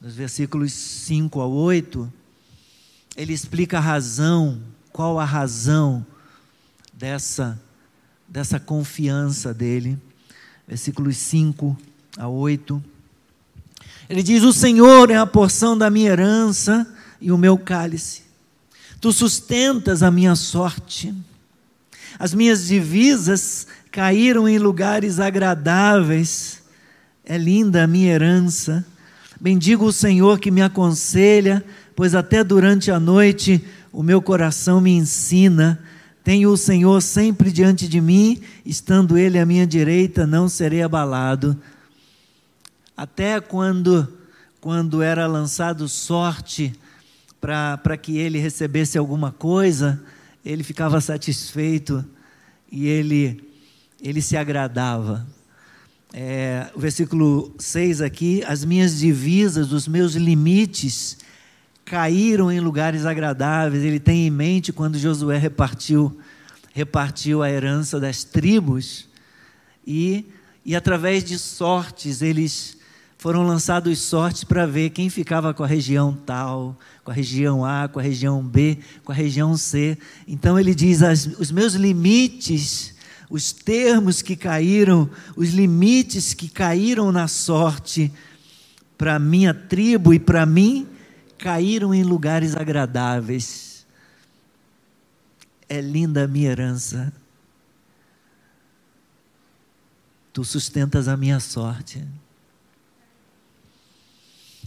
Nos 0.00 0.14
versículos 0.14 0.72
5 0.72 1.42
a 1.42 1.46
8, 1.46 2.10
ele 3.20 3.34
explica 3.34 3.76
a 3.76 3.80
razão, 3.82 4.58
qual 4.90 5.20
a 5.20 5.26
razão 5.26 6.06
dessa 6.94 7.60
dessa 8.26 8.58
confiança 8.58 9.52
dele. 9.52 9.98
Versículos 10.66 11.18
5 11.18 11.76
a 12.16 12.28
8. 12.28 12.82
Ele 14.08 14.22
diz: 14.22 14.42
O 14.42 14.54
Senhor 14.54 15.10
é 15.10 15.16
a 15.16 15.26
porção 15.26 15.76
da 15.76 15.90
minha 15.90 16.10
herança 16.10 16.90
e 17.20 17.30
o 17.30 17.36
meu 17.36 17.58
cálice. 17.58 18.22
Tu 19.02 19.12
sustentas 19.12 20.02
a 20.02 20.10
minha 20.10 20.34
sorte. 20.34 21.14
As 22.18 22.32
minhas 22.32 22.68
divisas 22.68 23.66
caíram 23.90 24.48
em 24.48 24.58
lugares 24.58 25.20
agradáveis. 25.20 26.62
É 27.22 27.36
linda 27.36 27.84
a 27.84 27.86
minha 27.86 28.14
herança. 28.14 28.86
Bendigo 29.38 29.84
o 29.84 29.92
Senhor 29.92 30.38
que 30.38 30.50
me 30.50 30.62
aconselha, 30.62 31.62
pois 32.00 32.14
até 32.14 32.42
durante 32.42 32.90
a 32.90 32.98
noite 32.98 33.62
o 33.92 34.02
meu 34.02 34.22
coração 34.22 34.80
me 34.80 34.90
ensina. 34.90 35.78
Tenho 36.24 36.48
o 36.50 36.56
Senhor 36.56 37.02
sempre 37.02 37.52
diante 37.52 37.86
de 37.86 38.00
mim, 38.00 38.40
estando 38.64 39.18
Ele 39.18 39.38
à 39.38 39.44
minha 39.44 39.66
direita, 39.66 40.26
não 40.26 40.48
serei 40.48 40.80
abalado. 40.80 41.60
Até 42.96 43.38
quando, 43.38 44.10
quando 44.62 45.02
era 45.02 45.26
lançado 45.26 45.86
sorte 45.90 46.72
para 47.38 47.98
que 47.98 48.16
ele 48.16 48.38
recebesse 48.38 48.96
alguma 48.96 49.30
coisa, 49.30 50.02
ele 50.42 50.64
ficava 50.64 51.02
satisfeito 51.02 52.02
e 52.72 52.86
ele, 52.86 53.44
ele 54.00 54.22
se 54.22 54.38
agradava. 54.38 55.26
é, 56.14 56.66
o 56.74 56.80
versículo 56.80 57.54
6 57.58 58.00
aqui, 58.00 58.42
as 58.46 58.64
minhas 58.64 58.98
divisas, 58.98 59.70
os 59.70 59.86
meus 59.86 60.14
limites 60.14 61.18
caíram 61.90 62.52
em 62.52 62.60
lugares 62.60 63.04
agradáveis. 63.04 63.82
Ele 63.82 63.98
tem 63.98 64.28
em 64.28 64.30
mente 64.30 64.72
quando 64.72 64.96
Josué 64.96 65.36
repartiu, 65.36 66.16
repartiu 66.72 67.42
a 67.42 67.50
herança 67.50 67.98
das 67.98 68.22
tribos 68.22 69.08
e, 69.84 70.24
e 70.64 70.76
através 70.76 71.24
de 71.24 71.36
sortes 71.36 72.22
eles 72.22 72.78
foram 73.18 73.42
lançados 73.42 73.98
sortes 73.98 74.44
para 74.44 74.66
ver 74.66 74.90
quem 74.90 75.10
ficava 75.10 75.52
com 75.52 75.64
a 75.64 75.66
região 75.66 76.16
tal, 76.24 76.78
com 77.02 77.10
a 77.10 77.14
região 77.14 77.64
A, 77.64 77.88
com 77.88 77.98
a 77.98 78.02
região 78.02 78.40
B, 78.40 78.78
com 79.04 79.10
a 79.10 79.14
região 79.14 79.56
C. 79.56 79.98
Então 80.28 80.56
ele 80.56 80.76
diz: 80.76 81.02
as, 81.02 81.26
os 81.26 81.50
meus 81.50 81.74
limites, 81.74 82.94
os 83.28 83.50
termos 83.50 84.22
que 84.22 84.36
caíram, 84.36 85.10
os 85.34 85.50
limites 85.50 86.34
que 86.34 86.48
caíram 86.48 87.10
na 87.10 87.26
sorte 87.26 88.12
para 88.96 89.18
minha 89.18 89.52
tribo 89.52 90.14
e 90.14 90.20
para 90.20 90.46
mim 90.46 90.86
caíram 91.40 91.94
em 91.94 92.04
lugares 92.04 92.54
agradáveis. 92.54 93.86
É 95.68 95.80
linda 95.80 96.24
a 96.24 96.28
minha 96.28 96.50
herança. 96.50 97.12
Tu 100.32 100.44
sustentas 100.44 101.08
a 101.08 101.16
minha 101.16 101.40
sorte. 101.40 102.06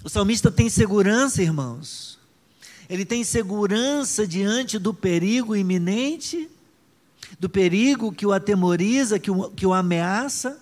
O 0.03 0.09
salmista 0.09 0.51
tem 0.51 0.69
segurança, 0.69 1.41
irmãos. 1.41 2.19
Ele 2.89 3.05
tem 3.05 3.23
segurança 3.23 4.27
diante 4.27 4.77
do 4.77 4.93
perigo 4.93 5.55
iminente, 5.55 6.49
do 7.39 7.49
perigo 7.49 8.11
que 8.11 8.25
o 8.25 8.33
atemoriza, 8.33 9.17
que 9.19 9.31
o, 9.31 9.49
que 9.51 9.65
o 9.65 9.73
ameaça. 9.73 10.59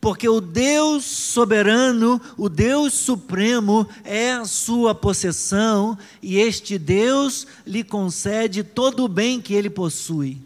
Porque 0.00 0.28
o 0.28 0.40
Deus 0.40 1.04
soberano, 1.04 2.20
o 2.36 2.48
Deus 2.48 2.94
supremo, 2.94 3.88
é 4.04 4.32
a 4.32 4.44
sua 4.44 4.94
possessão, 4.94 5.98
e 6.22 6.38
este 6.38 6.78
Deus 6.78 7.46
lhe 7.66 7.82
concede 7.82 8.62
todo 8.62 9.04
o 9.04 9.08
bem 9.08 9.40
que 9.40 9.54
ele 9.54 9.68
possui. 9.68 10.38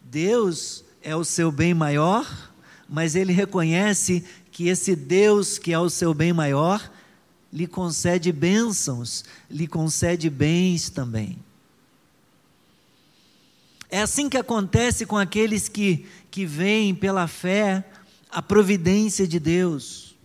Deus 0.00 0.82
é 1.02 1.14
o 1.14 1.24
seu 1.24 1.52
bem 1.52 1.74
maior, 1.74 2.26
mas 2.88 3.14
ele 3.14 3.32
reconhece 3.32 4.24
que 4.50 4.68
esse 4.68 4.96
Deus, 4.96 5.58
que 5.58 5.72
é 5.72 5.78
o 5.78 5.90
seu 5.90 6.14
bem 6.14 6.32
maior, 6.32 6.90
lhe 7.52 7.66
concede 7.66 8.32
bênçãos, 8.32 9.24
lhe 9.50 9.66
concede 9.66 10.30
bens 10.30 10.88
também. 10.88 11.38
É 13.90 14.02
assim 14.02 14.28
que 14.28 14.36
acontece 14.36 15.06
com 15.06 15.16
aqueles 15.16 15.68
que, 15.68 16.06
que 16.30 16.44
veem 16.44 16.94
pela 16.94 17.26
fé 17.26 17.84
a 18.30 18.42
providência 18.42 19.26
de 19.26 19.40
Deus. 19.40 20.16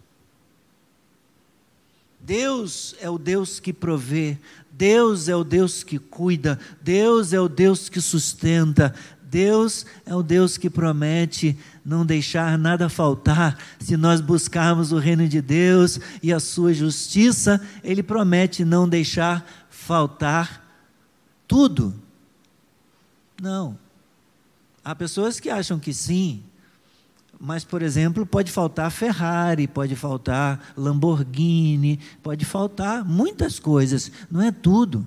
Deus 2.20 2.96
é 3.02 3.10
o 3.10 3.18
Deus 3.18 3.60
que 3.60 3.74
provê, 3.74 4.38
Deus 4.72 5.28
é 5.28 5.36
o 5.36 5.44
Deus 5.44 5.84
que 5.84 6.00
cuida, 6.00 6.58
Deus 6.82 7.34
é 7.34 7.40
o 7.40 7.50
Deus 7.50 7.90
que 7.90 8.00
sustenta, 8.00 8.94
Deus 9.22 9.86
é 10.06 10.16
o 10.16 10.24
Deus 10.24 10.58
que 10.58 10.70
promete 10.70 11.58
não 11.84 12.06
deixar 12.06 12.58
nada 12.58 12.88
faltar. 12.88 13.58
Se 13.80 13.98
nós 13.98 14.22
buscarmos 14.22 14.92
o 14.92 15.00
reino 15.00 15.28
de 15.28 15.42
Deus 15.42 16.00
e 16.22 16.32
a 16.32 16.40
sua 16.40 16.74
justiça, 16.74 17.60
Ele 17.84 18.04
promete 18.04 18.64
não 18.64 18.88
deixar 18.88 19.46
faltar 19.70 20.64
tudo. 21.48 22.03
Não. 23.42 23.78
Há 24.84 24.94
pessoas 24.94 25.40
que 25.40 25.50
acham 25.50 25.80
que 25.80 25.94
sim, 25.94 26.44
mas, 27.40 27.64
por 27.66 27.82
exemplo, 27.82 28.26
pode 28.26 28.52
faltar 28.52 28.90
Ferrari, 28.90 29.68
pode 29.68 29.96
faltar 29.96 30.74
Lamborghini, 30.78 32.00
pode 32.22 32.46
faltar 32.46 33.04
muitas 33.04 33.60
coisas, 33.60 34.12
não 34.32 34.42
é 34.42 34.52
tudo. 34.52 35.06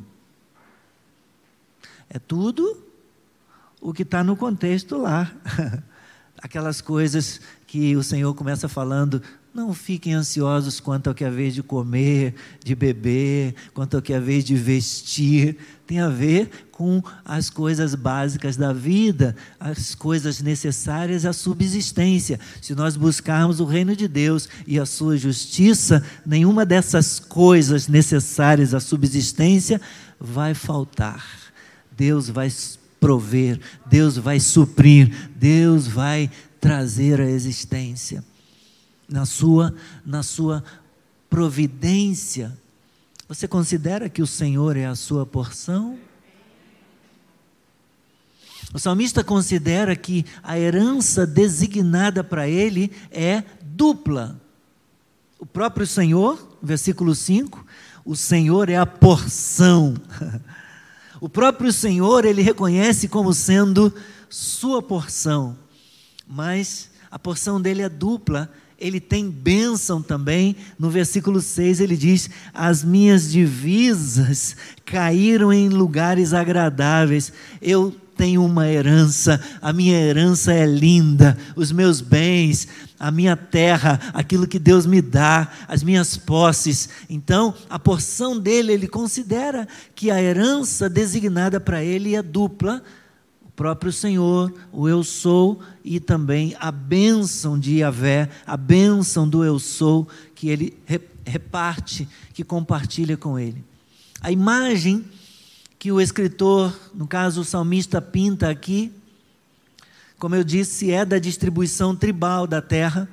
É 2.10 2.18
tudo 2.18 2.84
o 3.80 3.92
que 3.92 4.02
está 4.02 4.22
no 4.22 4.36
contexto 4.36 4.98
lá. 4.98 5.32
Aquelas 6.42 6.80
coisas 6.80 7.40
que 7.66 7.96
o 7.96 8.02
Senhor 8.02 8.34
começa 8.34 8.68
falando, 8.68 9.22
não 9.56 9.72
fiquem 9.72 10.12
ansiosos 10.12 10.80
quanto 10.80 11.08
ao 11.08 11.14
que 11.14 11.24
é 11.24 11.28
a 11.28 11.30
vez 11.30 11.54
de 11.54 11.62
comer, 11.62 12.34
de 12.62 12.74
beber, 12.74 13.54
quanto 13.72 13.96
ao 13.96 14.02
que 14.02 14.12
é 14.12 14.16
a 14.16 14.20
vez 14.20 14.44
de 14.44 14.54
vestir. 14.54 15.56
Tem 15.86 15.98
a 15.98 16.10
ver 16.10 16.50
com 16.70 17.02
as 17.24 17.48
coisas 17.48 17.94
básicas 17.94 18.54
da 18.54 18.70
vida, 18.70 19.34
as 19.58 19.94
coisas 19.94 20.42
necessárias 20.42 21.24
à 21.24 21.32
subsistência. 21.32 22.38
Se 22.60 22.74
nós 22.74 22.96
buscarmos 22.96 23.58
o 23.58 23.64
reino 23.64 23.96
de 23.96 24.06
Deus 24.06 24.46
e 24.66 24.78
a 24.78 24.84
sua 24.84 25.16
justiça, 25.16 26.04
nenhuma 26.26 26.66
dessas 26.66 27.18
coisas 27.18 27.88
necessárias 27.88 28.74
à 28.74 28.80
subsistência 28.80 29.80
vai 30.20 30.52
faltar. 30.52 31.24
Deus 31.96 32.28
vai 32.28 32.52
prover, 33.00 33.58
Deus 33.86 34.18
vai 34.18 34.38
suprir, 34.38 35.30
Deus 35.34 35.86
vai 35.86 36.30
trazer 36.60 37.22
a 37.22 37.30
existência 37.30 38.22
na 39.08 39.24
sua, 39.24 39.74
na 40.04 40.22
sua 40.22 40.62
providência. 41.28 42.56
Você 43.28 43.48
considera 43.48 44.08
que 44.08 44.22
o 44.22 44.26
Senhor 44.26 44.76
é 44.76 44.86
a 44.86 44.94
sua 44.94 45.26
porção? 45.26 45.98
O 48.74 48.78
salmista 48.78 49.22
considera 49.22 49.94
que 49.94 50.24
a 50.42 50.58
herança 50.58 51.26
designada 51.26 52.22
para 52.22 52.48
ele 52.48 52.92
é 53.10 53.42
dupla. 53.62 54.40
O 55.38 55.46
próprio 55.46 55.86
Senhor, 55.86 56.58
versículo 56.62 57.14
5, 57.14 57.64
o 58.04 58.16
Senhor 58.16 58.68
é 58.68 58.76
a 58.76 58.86
porção. 58.86 59.94
O 61.18 61.30
próprio 61.30 61.72
Senhor 61.72 62.26
ele 62.26 62.42
reconhece 62.42 63.08
como 63.08 63.32
sendo 63.32 63.92
sua 64.28 64.82
porção, 64.82 65.56
mas 66.28 66.90
a 67.10 67.18
porção 67.18 67.58
dele 67.60 67.80
é 67.80 67.88
dupla, 67.88 68.52
ele 68.78 69.00
tem 69.00 69.30
bênção 69.30 70.02
também. 70.02 70.56
No 70.78 70.90
versículo 70.90 71.40
6 71.40 71.80
ele 71.80 71.96
diz: 71.96 72.28
As 72.52 72.84
minhas 72.84 73.30
divisas 73.30 74.56
caíram 74.84 75.52
em 75.52 75.68
lugares 75.68 76.34
agradáveis. 76.34 77.32
Eu 77.60 77.94
tenho 78.16 78.42
uma 78.44 78.66
herança, 78.66 79.40
a 79.60 79.72
minha 79.72 79.98
herança 80.00 80.52
é 80.52 80.64
linda, 80.64 81.36
os 81.54 81.70
meus 81.70 82.00
bens, 82.00 82.66
a 82.98 83.10
minha 83.10 83.36
terra, 83.36 84.00
aquilo 84.14 84.46
que 84.46 84.58
Deus 84.58 84.86
me 84.86 85.02
dá, 85.02 85.48
as 85.68 85.82
minhas 85.82 86.16
posses. 86.16 86.88
Então, 87.10 87.54
a 87.68 87.78
porção 87.78 88.38
dele, 88.38 88.72
ele 88.72 88.88
considera 88.88 89.68
que 89.94 90.10
a 90.10 90.20
herança 90.20 90.88
designada 90.88 91.60
para 91.60 91.84
ele 91.84 92.14
é 92.14 92.22
dupla 92.22 92.82
próprio 93.56 93.90
Senhor, 93.90 94.52
o 94.70 94.86
eu 94.86 95.02
sou 95.02 95.60
e 95.82 95.98
também 95.98 96.54
a 96.60 96.70
bênção 96.70 97.58
de 97.58 97.78
Yahvé, 97.78 98.28
a 98.46 98.56
bênção 98.56 99.26
do 99.26 99.42
eu 99.42 99.58
sou 99.58 100.06
que 100.34 100.50
ele 100.50 100.78
reparte, 101.24 102.06
que 102.34 102.44
compartilha 102.44 103.16
com 103.16 103.38
ele. 103.38 103.64
A 104.20 104.30
imagem 104.30 105.04
que 105.78 105.90
o 105.90 106.00
escritor, 106.00 106.78
no 106.94 107.06
caso 107.06 107.40
o 107.40 107.44
salmista, 107.44 108.00
pinta 108.00 108.50
aqui, 108.50 108.92
como 110.18 110.34
eu 110.34 110.44
disse, 110.44 110.90
é 110.90 111.04
da 111.04 111.18
distribuição 111.18 111.96
tribal 111.96 112.46
da 112.46 112.60
terra, 112.60 113.08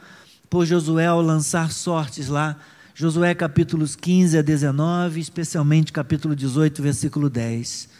por 0.49 0.65
Josué 0.65 1.05
ao 1.07 1.21
lançar 1.21 1.71
sortes 1.71 2.27
lá, 2.27 2.57
Josué 2.93 3.33
capítulos 3.33 3.95
15 3.95 4.37
a 4.37 4.41
19, 4.41 5.19
especialmente 5.19 5.91
capítulo 5.91 6.35
18, 6.35 6.81
versículo 6.81 7.29
10. 7.29 7.92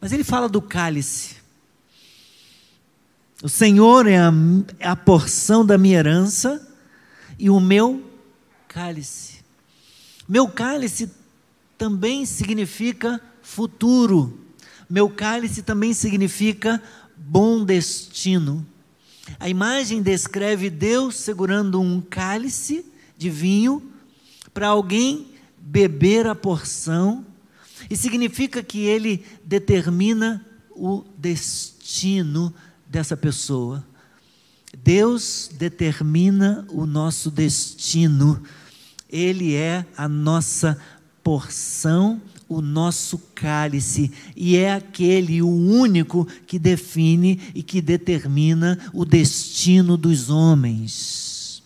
Mas 0.00 0.12
ele 0.12 0.24
fala 0.24 0.48
do 0.48 0.62
cálice. 0.62 1.36
O 3.42 3.48
Senhor 3.48 4.06
é 4.06 4.18
a, 4.18 4.32
é 4.78 4.88
a 4.88 4.96
porção 4.96 5.64
da 5.64 5.78
minha 5.78 5.98
herança 5.98 6.66
e 7.38 7.48
o 7.48 7.60
meu 7.60 8.04
cálice. 8.66 9.38
Meu 10.28 10.48
cálice 10.48 11.10
também 11.76 12.26
significa 12.26 13.20
futuro. 13.42 14.38
Meu 14.90 15.08
cálice 15.08 15.62
também 15.62 15.94
significa 15.94 16.82
bom 17.16 17.64
destino. 17.64 18.66
A 19.38 19.48
imagem 19.48 20.02
descreve 20.02 20.70
Deus 20.70 21.16
segurando 21.16 21.80
um 21.80 22.00
cálice 22.00 22.84
de 23.16 23.30
vinho 23.30 23.82
para 24.52 24.68
alguém 24.68 25.28
beber 25.58 26.26
a 26.26 26.34
porção 26.34 27.24
e 27.88 27.96
significa 27.96 28.62
que 28.62 28.80
ele 28.80 29.24
determina 29.44 30.44
o 30.70 31.04
destino 31.16 32.54
dessa 32.86 33.16
pessoa. 33.16 33.84
Deus 34.82 35.50
determina 35.52 36.66
o 36.70 36.86
nosso 36.86 37.30
destino. 37.30 38.42
Ele 39.10 39.54
é 39.54 39.84
a 39.96 40.08
nossa 40.08 40.78
porção 41.22 42.20
o 42.48 42.62
nosso 42.62 43.18
cálice 43.34 44.10
e 44.34 44.56
é 44.56 44.72
aquele 44.72 45.42
o 45.42 45.48
único 45.48 46.24
que 46.46 46.58
define 46.58 47.38
e 47.54 47.62
que 47.62 47.82
determina 47.82 48.78
o 48.94 49.04
destino 49.04 49.96
dos 49.96 50.30
homens. 50.30 51.62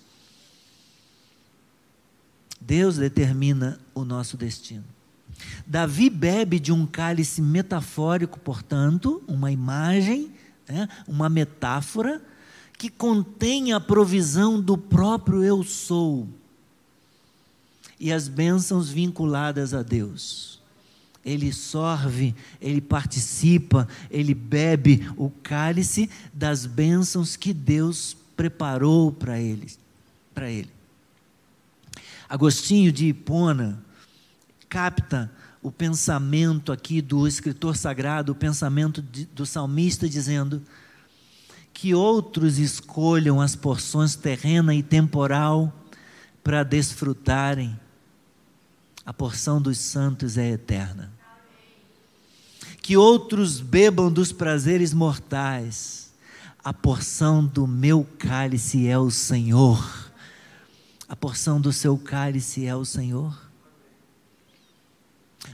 Deus 2.60 2.96
determina 2.96 3.78
o 3.94 4.04
nosso 4.04 4.36
destino. 4.36 4.84
Davi 5.66 6.10
bebe 6.10 6.58
de 6.58 6.72
um 6.72 6.86
cálice 6.86 7.40
metafórico, 7.40 8.38
portanto, 8.38 9.22
uma 9.26 9.50
imagem, 9.50 10.30
né, 10.68 10.88
uma 11.06 11.28
metáfora, 11.28 12.22
que 12.78 12.90
contém 12.90 13.72
a 13.72 13.80
provisão 13.80 14.60
do 14.60 14.76
próprio 14.76 15.42
eu 15.44 15.62
sou 15.62 16.28
e 18.02 18.12
as 18.12 18.26
bênçãos 18.26 18.90
vinculadas 18.90 19.72
a 19.72 19.82
Deus. 19.82 20.60
Ele 21.24 21.52
sorve, 21.52 22.34
ele 22.60 22.80
participa, 22.80 23.86
ele 24.10 24.34
bebe 24.34 25.08
o 25.16 25.30
cálice 25.30 26.10
das 26.34 26.66
bênçãos 26.66 27.36
que 27.36 27.52
Deus 27.52 28.16
preparou 28.36 29.12
para 29.12 29.38
ele, 29.38 29.68
para 30.34 30.50
ele. 30.50 30.68
Agostinho 32.28 32.90
de 32.90 33.06
Hipona, 33.06 33.80
capta 34.72 35.30
o 35.60 35.70
pensamento 35.70 36.72
aqui 36.72 37.02
do 37.02 37.28
escritor 37.28 37.76
sagrado, 37.76 38.32
o 38.32 38.34
pensamento 38.34 39.02
de, 39.02 39.26
do 39.26 39.44
salmista, 39.44 40.08
dizendo 40.08 40.62
que 41.74 41.94
outros 41.94 42.58
escolham 42.58 43.38
as 43.38 43.54
porções 43.54 44.16
terrena 44.16 44.74
e 44.74 44.82
temporal 44.82 45.70
para 46.42 46.62
desfrutarem. 46.62 47.78
A 49.04 49.12
porção 49.12 49.60
dos 49.60 49.76
santos 49.76 50.38
é 50.38 50.52
eterna. 50.52 51.12
Que 52.80 52.96
outros 52.96 53.60
bebam 53.60 54.10
dos 54.10 54.32
prazeres 54.32 54.94
mortais. 54.94 56.14
A 56.64 56.72
porção 56.72 57.44
do 57.44 57.66
meu 57.66 58.08
cálice 58.18 58.88
é 58.88 58.98
o 58.98 59.10
Senhor. 59.10 60.10
A 61.06 61.14
porção 61.14 61.60
do 61.60 61.74
seu 61.74 61.98
cálice 61.98 62.64
é 62.64 62.74
o 62.74 62.86
Senhor. 62.86 63.51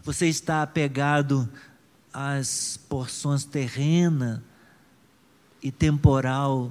Você 0.09 0.27
está 0.27 0.62
apegado 0.62 1.47
às 2.14 2.79
porções 2.88 3.44
terrena 3.44 4.42
e 5.62 5.71
temporal 5.71 6.71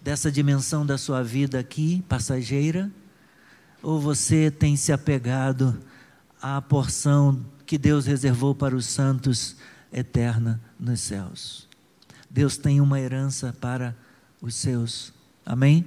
dessa 0.00 0.32
dimensão 0.32 0.84
da 0.84 0.98
sua 0.98 1.22
vida 1.22 1.60
aqui, 1.60 2.02
passageira? 2.08 2.90
Ou 3.80 4.00
você 4.00 4.50
tem 4.50 4.76
se 4.76 4.92
apegado 4.92 5.80
à 6.42 6.60
porção 6.60 7.40
que 7.66 7.78
Deus 7.78 8.04
reservou 8.04 8.52
para 8.52 8.74
os 8.74 8.86
santos 8.86 9.54
eterna 9.92 10.60
nos 10.76 11.02
céus? 11.02 11.68
Deus 12.28 12.56
tem 12.56 12.80
uma 12.80 12.98
herança 12.98 13.56
para 13.60 13.96
os 14.40 14.56
seus. 14.56 15.12
Amém? 15.46 15.86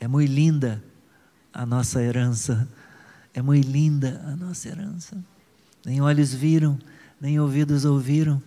É 0.00 0.08
muito 0.08 0.32
linda 0.32 0.82
a 1.52 1.66
nossa 1.66 2.02
herança 2.02 2.66
é 3.34 3.40
muito 3.42 3.68
linda 3.68 4.22
a 4.26 4.36
nossa 4.36 4.68
herança. 4.68 5.16
Nem 5.84 6.00
olhos 6.00 6.34
viram, 6.34 6.78
nem 7.20 7.38
ouvidos 7.38 7.84
ouviram, 7.84 8.42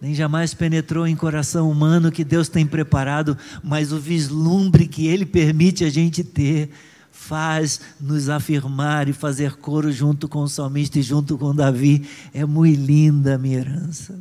nem 0.00 0.14
jamais 0.14 0.52
penetrou 0.52 1.06
em 1.06 1.16
coração 1.16 1.70
humano 1.70 2.12
que 2.12 2.24
Deus 2.24 2.48
tem 2.48 2.66
preparado, 2.66 3.36
mas 3.62 3.92
o 3.92 3.98
vislumbre 3.98 4.86
que 4.86 5.06
Ele 5.06 5.24
permite 5.24 5.84
a 5.84 5.90
gente 5.90 6.22
ter 6.22 6.70
faz 7.10 7.80
nos 7.98 8.28
afirmar 8.28 9.08
e 9.08 9.12
fazer 9.12 9.56
coro 9.56 9.90
junto 9.90 10.28
com 10.28 10.40
o 10.40 10.48
salmista 10.48 10.98
e 10.98 11.02
junto 11.02 11.38
com 11.38 11.54
Davi. 11.54 12.06
É 12.32 12.44
muito 12.44 12.78
linda 12.78 13.34
a 13.34 13.38
minha 13.38 13.58
herança. 13.58 14.16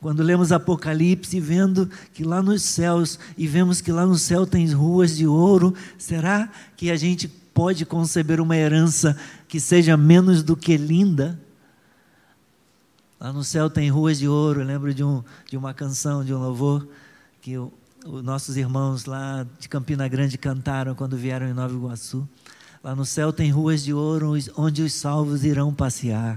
Quando 0.00 0.22
lemos 0.22 0.52
Apocalipse, 0.52 1.38
vendo 1.38 1.90
que 2.14 2.24
lá 2.24 2.40
nos 2.40 2.62
céus, 2.62 3.18
e 3.36 3.46
vemos 3.46 3.80
que 3.80 3.92
lá 3.92 4.06
no 4.06 4.16
céu 4.16 4.46
tem 4.46 4.66
ruas 4.72 5.16
de 5.16 5.26
ouro, 5.26 5.74
será 5.98 6.48
que 6.76 6.90
a 6.90 6.96
gente 6.96 7.28
pode 7.58 7.84
conceber 7.84 8.40
uma 8.40 8.56
herança 8.56 9.18
que 9.48 9.58
seja 9.58 9.96
menos 9.96 10.44
do 10.44 10.56
que 10.56 10.76
linda. 10.76 11.36
Lá 13.18 13.32
no 13.32 13.42
céu 13.42 13.68
tem 13.68 13.90
ruas 13.90 14.16
de 14.16 14.28
ouro. 14.28 14.60
Eu 14.60 14.64
lembro 14.64 14.94
de, 14.94 15.02
um, 15.02 15.24
de 15.50 15.56
uma 15.56 15.74
canção, 15.74 16.24
de 16.24 16.32
um 16.32 16.38
louvor, 16.38 16.86
que 17.42 17.58
os 17.58 18.22
nossos 18.22 18.56
irmãos 18.56 19.06
lá 19.06 19.44
de 19.58 19.68
Campina 19.68 20.06
Grande 20.06 20.38
cantaram 20.38 20.94
quando 20.94 21.16
vieram 21.16 21.48
em 21.48 21.52
Nova 21.52 21.74
Iguaçu. 21.74 22.28
Lá 22.80 22.94
no 22.94 23.04
céu 23.04 23.32
tem 23.32 23.50
ruas 23.50 23.82
de 23.82 23.92
ouro 23.92 24.34
onde 24.56 24.82
os 24.84 24.92
salvos 24.92 25.44
irão 25.44 25.74
passear. 25.74 26.36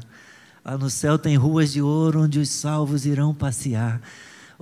Lá 0.65 0.75
no 0.75 0.89
céu 0.89 1.19
tem 1.19 1.35
ruas 1.35 1.71
de 1.71 1.83
ouro 1.83 2.23
onde 2.23 2.39
os 2.39 2.49
salvos 2.49 3.05
irão 3.05 3.31
passear. 3.31 4.01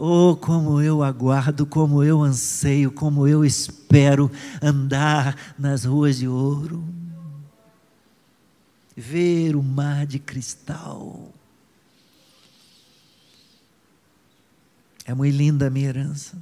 Oh, 0.01 0.33
como 0.33 0.81
eu 0.81 1.03
aguardo, 1.03 1.65
como 1.65 2.01
eu 2.01 2.23
anseio, 2.23 2.89
como 2.89 3.27
eu 3.27 3.43
espero 3.43 4.31
andar 4.62 5.35
nas 5.59 5.83
ruas 5.83 6.19
de 6.19 6.25
ouro, 6.25 6.81
ver 8.95 9.57
o 9.57 9.62
mar 9.62 10.07
de 10.07 10.17
cristal. 10.17 11.33
É 15.03 15.13
muito 15.13 15.35
linda 15.35 15.67
a 15.67 15.69
minha 15.69 15.89
herança. 15.89 16.38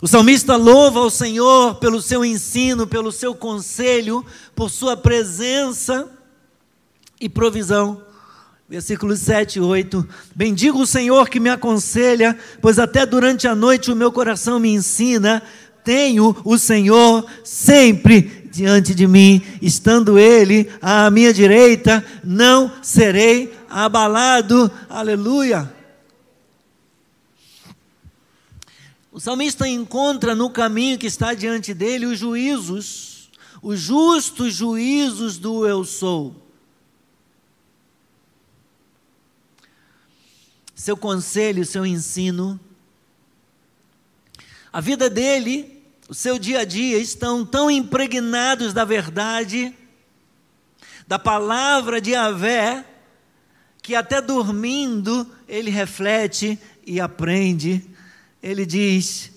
O 0.00 0.06
salmista 0.06 0.54
louva 0.54 1.00
ao 1.00 1.10
Senhor 1.10 1.74
pelo 1.80 2.00
seu 2.00 2.24
ensino, 2.24 2.86
pelo 2.86 3.10
seu 3.10 3.34
conselho, 3.34 4.24
por 4.54 4.70
sua 4.70 4.96
presença 4.96 6.08
e 7.20 7.28
provisão. 7.28 8.05
Versículos 8.68 9.20
7 9.20 9.58
e 9.58 9.60
8. 9.60 10.08
Bendigo 10.34 10.80
o 10.80 10.86
Senhor 10.86 11.28
que 11.28 11.38
me 11.38 11.48
aconselha, 11.48 12.36
pois 12.60 12.80
até 12.80 13.06
durante 13.06 13.46
a 13.46 13.54
noite 13.54 13.92
o 13.92 13.96
meu 13.96 14.10
coração 14.10 14.58
me 14.58 14.70
ensina. 14.70 15.40
Tenho 15.84 16.36
o 16.44 16.58
Senhor 16.58 17.24
sempre 17.44 18.48
diante 18.50 18.92
de 18.92 19.06
mim, 19.06 19.40
estando 19.62 20.18
Ele 20.18 20.68
à 20.82 21.08
minha 21.10 21.32
direita, 21.32 22.04
não 22.24 22.72
serei 22.82 23.54
abalado. 23.70 24.68
Aleluia. 24.88 25.72
O 29.12 29.20
salmista 29.20 29.68
encontra 29.68 30.34
no 30.34 30.50
caminho 30.50 30.98
que 30.98 31.06
está 31.06 31.34
diante 31.34 31.72
dele 31.72 32.06
os 32.06 32.18
juízos, 32.18 33.30
os 33.62 33.78
justos 33.78 34.54
juízos 34.54 35.38
do 35.38 35.66
eu 35.66 35.84
sou. 35.84 36.45
Seu 40.76 40.94
conselho, 40.94 41.64
seu 41.64 41.86
ensino. 41.86 42.60
A 44.70 44.78
vida 44.78 45.08
dele, 45.08 45.82
o 46.06 46.14
seu 46.14 46.38
dia 46.38 46.60
a 46.60 46.64
dia 46.66 46.98
estão 46.98 47.46
tão 47.46 47.70
impregnados 47.70 48.74
da 48.74 48.84
verdade, 48.84 49.74
da 51.08 51.18
palavra 51.18 51.98
de 51.98 52.14
Avé, 52.14 52.84
que 53.82 53.94
até 53.94 54.20
dormindo 54.20 55.26
ele 55.48 55.70
reflete 55.70 56.58
e 56.86 57.00
aprende. 57.00 57.82
Ele 58.42 58.66
diz: 58.66 59.32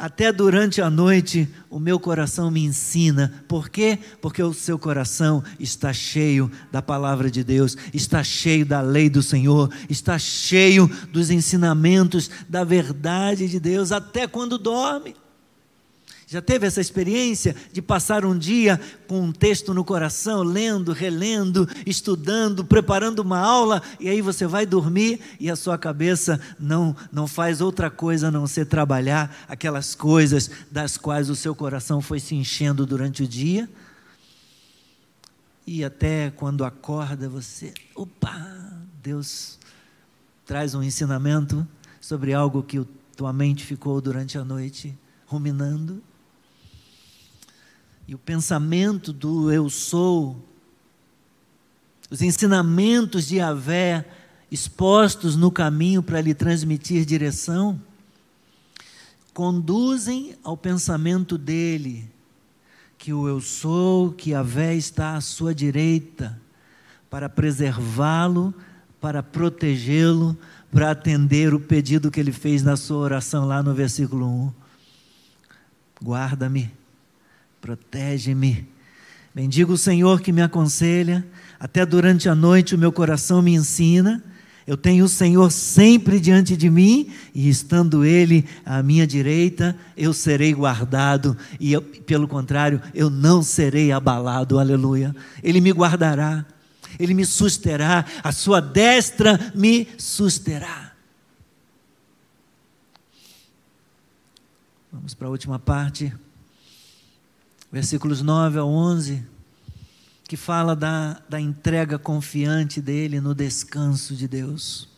até 0.00 0.32
durante 0.32 0.80
a 0.80 0.88
noite 0.88 1.46
o 1.68 1.78
meu 1.78 2.00
coração 2.00 2.50
me 2.50 2.64
ensina. 2.64 3.44
Por 3.46 3.68
quê? 3.68 3.98
Porque 4.22 4.42
o 4.42 4.54
seu 4.54 4.78
coração 4.78 5.44
está 5.58 5.92
cheio 5.92 6.50
da 6.72 6.80
palavra 6.80 7.30
de 7.30 7.44
Deus, 7.44 7.76
está 7.92 8.24
cheio 8.24 8.64
da 8.64 8.80
lei 8.80 9.10
do 9.10 9.22
Senhor, 9.22 9.70
está 9.90 10.18
cheio 10.18 10.88
dos 11.12 11.30
ensinamentos 11.30 12.30
da 12.48 12.64
verdade 12.64 13.46
de 13.46 13.60
Deus, 13.60 13.92
até 13.92 14.26
quando 14.26 14.56
dorme. 14.56 15.14
Já 16.30 16.40
teve 16.40 16.64
essa 16.64 16.80
experiência 16.80 17.56
de 17.72 17.82
passar 17.82 18.24
um 18.24 18.38
dia 18.38 18.80
com 19.08 19.20
um 19.20 19.32
texto 19.32 19.74
no 19.74 19.84
coração, 19.84 20.44
lendo, 20.44 20.92
relendo, 20.92 21.68
estudando, 21.84 22.64
preparando 22.64 23.18
uma 23.18 23.40
aula, 23.40 23.82
e 23.98 24.08
aí 24.08 24.22
você 24.22 24.46
vai 24.46 24.64
dormir 24.64 25.20
e 25.40 25.50
a 25.50 25.56
sua 25.56 25.76
cabeça 25.76 26.40
não, 26.56 26.94
não 27.10 27.26
faz 27.26 27.60
outra 27.60 27.90
coisa 27.90 28.28
a 28.28 28.30
não 28.30 28.46
ser 28.46 28.66
trabalhar 28.66 29.44
aquelas 29.48 29.96
coisas 29.96 30.48
das 30.70 30.96
quais 30.96 31.28
o 31.28 31.34
seu 31.34 31.52
coração 31.52 32.00
foi 32.00 32.20
se 32.20 32.36
enchendo 32.36 32.86
durante 32.86 33.24
o 33.24 33.26
dia? 33.26 33.68
E 35.66 35.82
até 35.82 36.30
quando 36.30 36.64
acorda 36.64 37.28
você, 37.28 37.74
opa, 37.92 38.80
Deus 39.02 39.58
traz 40.46 40.76
um 40.76 40.82
ensinamento 40.84 41.66
sobre 42.00 42.32
algo 42.32 42.62
que 42.62 42.86
tua 43.16 43.32
mente 43.32 43.64
ficou 43.64 44.00
durante 44.00 44.38
a 44.38 44.44
noite 44.44 44.96
ruminando 45.26 46.00
e 48.10 48.14
o 48.16 48.18
pensamento 48.18 49.12
do 49.12 49.52
eu 49.52 49.70
sou, 49.70 50.44
os 52.10 52.20
ensinamentos 52.20 53.28
de 53.28 53.36
Yahvé 53.36 54.04
expostos 54.50 55.36
no 55.36 55.48
caminho 55.48 56.02
para 56.02 56.20
lhe 56.20 56.34
transmitir 56.34 57.04
direção, 57.04 57.80
conduzem 59.32 60.34
ao 60.42 60.56
pensamento 60.56 61.38
dele, 61.38 62.10
que 62.98 63.12
o 63.12 63.28
eu 63.28 63.40
sou, 63.40 64.10
que 64.10 64.34
a 64.34 64.42
vé 64.42 64.74
está 64.74 65.14
à 65.14 65.20
sua 65.20 65.54
direita, 65.54 66.36
para 67.08 67.28
preservá-lo, 67.28 68.52
para 69.00 69.22
protegê-lo, 69.22 70.36
para 70.72 70.90
atender 70.90 71.54
o 71.54 71.60
pedido 71.60 72.10
que 72.10 72.18
ele 72.18 72.32
fez 72.32 72.60
na 72.60 72.76
sua 72.76 72.98
oração 72.98 73.46
lá 73.46 73.62
no 73.62 73.72
versículo 73.72 74.26
1. 74.26 74.52
Guarda-me, 76.02 76.79
protege-me. 77.60 78.68
Bendigo 79.34 79.74
o 79.74 79.78
Senhor 79.78 80.20
que 80.20 80.32
me 80.32 80.42
aconselha, 80.42 81.24
até 81.58 81.86
durante 81.86 82.28
a 82.28 82.34
noite 82.34 82.74
o 82.74 82.78
meu 82.78 82.90
coração 82.90 83.40
me 83.40 83.54
ensina. 83.54 84.22
Eu 84.66 84.76
tenho 84.76 85.04
o 85.04 85.08
Senhor 85.08 85.50
sempre 85.50 86.20
diante 86.20 86.56
de 86.56 86.70
mim, 86.70 87.12
e 87.34 87.48
estando 87.48 88.04
Ele 88.04 88.46
à 88.64 88.82
minha 88.82 89.06
direita, 89.06 89.76
eu 89.96 90.12
serei 90.12 90.52
guardado, 90.52 91.36
e 91.58 91.72
eu, 91.72 91.82
pelo 91.82 92.28
contrário, 92.28 92.80
eu 92.94 93.10
não 93.10 93.42
serei 93.42 93.90
abalado, 93.90 94.58
aleluia. 94.58 95.14
Ele 95.42 95.60
me 95.60 95.70
guardará. 95.70 96.44
Ele 96.98 97.14
me 97.14 97.24
susterá, 97.24 98.04
a 98.22 98.32
sua 98.32 98.60
destra 98.60 99.52
me 99.54 99.88
susterá. 99.96 100.92
Vamos 104.92 105.14
para 105.14 105.28
a 105.28 105.30
última 105.30 105.58
parte, 105.58 106.12
versículos 107.72 108.22
9 108.22 108.58
a 108.58 108.64
11, 108.64 109.22
que 110.24 110.36
fala 110.36 110.74
da, 110.76 111.20
da 111.28 111.40
entrega 111.40 111.98
confiante 111.98 112.80
dele 112.80 113.20
no 113.20 113.34
descanso 113.34 114.14
de 114.14 114.28
Deus. 114.28 114.88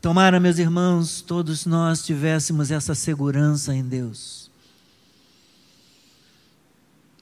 Tomara, 0.00 0.38
meus 0.38 0.58
irmãos, 0.58 1.20
todos 1.20 1.66
nós 1.66 2.04
tivéssemos 2.04 2.70
essa 2.70 2.94
segurança 2.94 3.74
em 3.74 3.82
Deus 3.82 4.48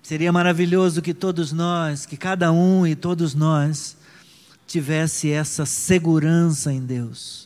Seria 0.07 0.31
maravilhoso 0.31 1.03
que 1.03 1.13
todos 1.13 1.51
nós, 1.51 2.07
que 2.07 2.17
cada 2.17 2.53
um 2.53 2.87
e 2.87 2.95
todos 2.95 3.35
nós, 3.35 3.97
tivesse 4.65 5.33
essa 5.33 5.67
segurança 5.67 6.73
em 6.73 6.81
Deus. 6.81 7.46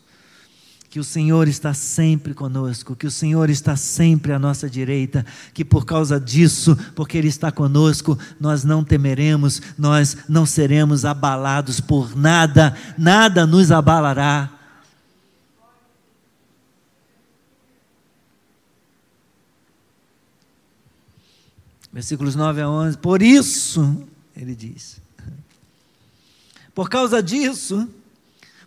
Que 0.90 1.00
o 1.00 1.04
Senhor 1.04 1.46
está 1.46 1.72
sempre 1.72 2.34
conosco, 2.34 2.96
que 2.96 3.06
o 3.06 3.10
Senhor 3.10 3.48
está 3.48 3.76
sempre 3.76 4.32
à 4.32 4.38
nossa 4.38 4.68
direita, 4.68 5.24
que 5.54 5.64
por 5.64 5.86
causa 5.86 6.20
disso, 6.20 6.76
porque 6.96 7.16
Ele 7.16 7.28
está 7.28 7.52
conosco, 7.52 8.18
nós 8.40 8.64
não 8.64 8.84
temeremos, 8.84 9.62
nós 9.78 10.16
não 10.28 10.44
seremos 10.44 11.04
abalados 11.04 11.80
por 11.80 12.16
nada, 12.16 12.76
nada 12.98 13.46
nos 13.46 13.70
abalará 13.70 14.60
versículos 21.92 22.34
9 22.34 22.60
a 22.60 22.70
11. 22.70 22.98
Por 22.98 23.22
isso, 23.22 24.06
ele 24.36 24.54
diz, 24.54 25.00
por 26.74 26.88
causa 26.88 27.22
disso, 27.22 27.88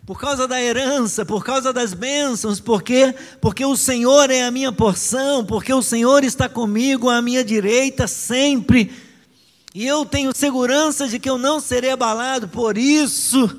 por 0.06 0.20
causa 0.20 0.46
da 0.46 0.60
herança, 0.60 1.24
por 1.24 1.42
causa 1.44 1.72
das 1.72 1.94
bênçãos, 1.94 2.60
porque 2.60 3.14
porque 3.40 3.64
o 3.64 3.76
Senhor 3.76 4.30
é 4.30 4.42
a 4.44 4.50
minha 4.50 4.70
porção, 4.70 5.44
porque 5.44 5.72
o 5.72 5.82
Senhor 5.82 6.24
está 6.24 6.48
comigo 6.48 7.08
à 7.08 7.22
minha 7.22 7.42
direita 7.42 8.06
sempre, 8.06 8.92
e 9.74 9.86
eu 9.86 10.04
tenho 10.04 10.36
segurança 10.36 11.08
de 11.08 11.18
que 11.18 11.28
eu 11.28 11.38
não 11.38 11.58
serei 11.58 11.90
abalado. 11.90 12.46
Por 12.46 12.78
isso, 12.78 13.58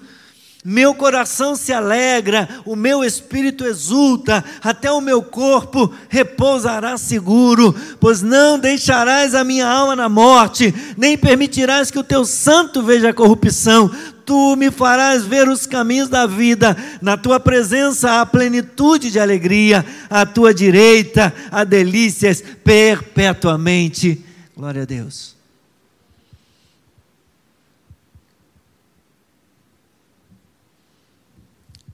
meu 0.63 0.95
coração 0.95 1.55
se 1.55 1.73
alegra, 1.73 2.47
o 2.63 2.75
meu 2.75 3.03
espírito 3.03 3.65
exulta, 3.65 4.43
até 4.63 4.91
o 4.91 5.01
meu 5.01 5.21
corpo 5.21 5.93
repousará 6.07 6.97
seguro, 6.97 7.75
pois 7.99 8.21
não 8.21 8.57
deixarás 8.57 9.35
a 9.35 9.43
minha 9.43 9.67
alma 9.67 9.95
na 9.95 10.07
morte, 10.07 10.73
nem 10.95 11.17
permitirás 11.17 11.91
que 11.91 11.99
o 11.99 12.03
teu 12.03 12.23
santo 12.23 12.81
veja 12.81 13.09
a 13.09 13.13
corrupção. 13.13 13.91
Tu 14.25 14.55
me 14.55 14.71
farás 14.71 15.23
ver 15.25 15.47
os 15.47 15.65
caminhos 15.67 16.09
da 16.09 16.25
vida, 16.25 16.75
na 17.01 17.15
tua 17.15 17.39
presença 17.39 18.19
há 18.19 18.25
plenitude 18.25 19.11
de 19.11 19.19
alegria, 19.19 19.85
à 20.09 20.25
tua 20.25 20.53
direita 20.53 21.33
há 21.51 21.63
delícias 21.63 22.41
perpetuamente. 22.63 24.23
Glória 24.55 24.81
a 24.81 24.85
Deus. 24.85 25.35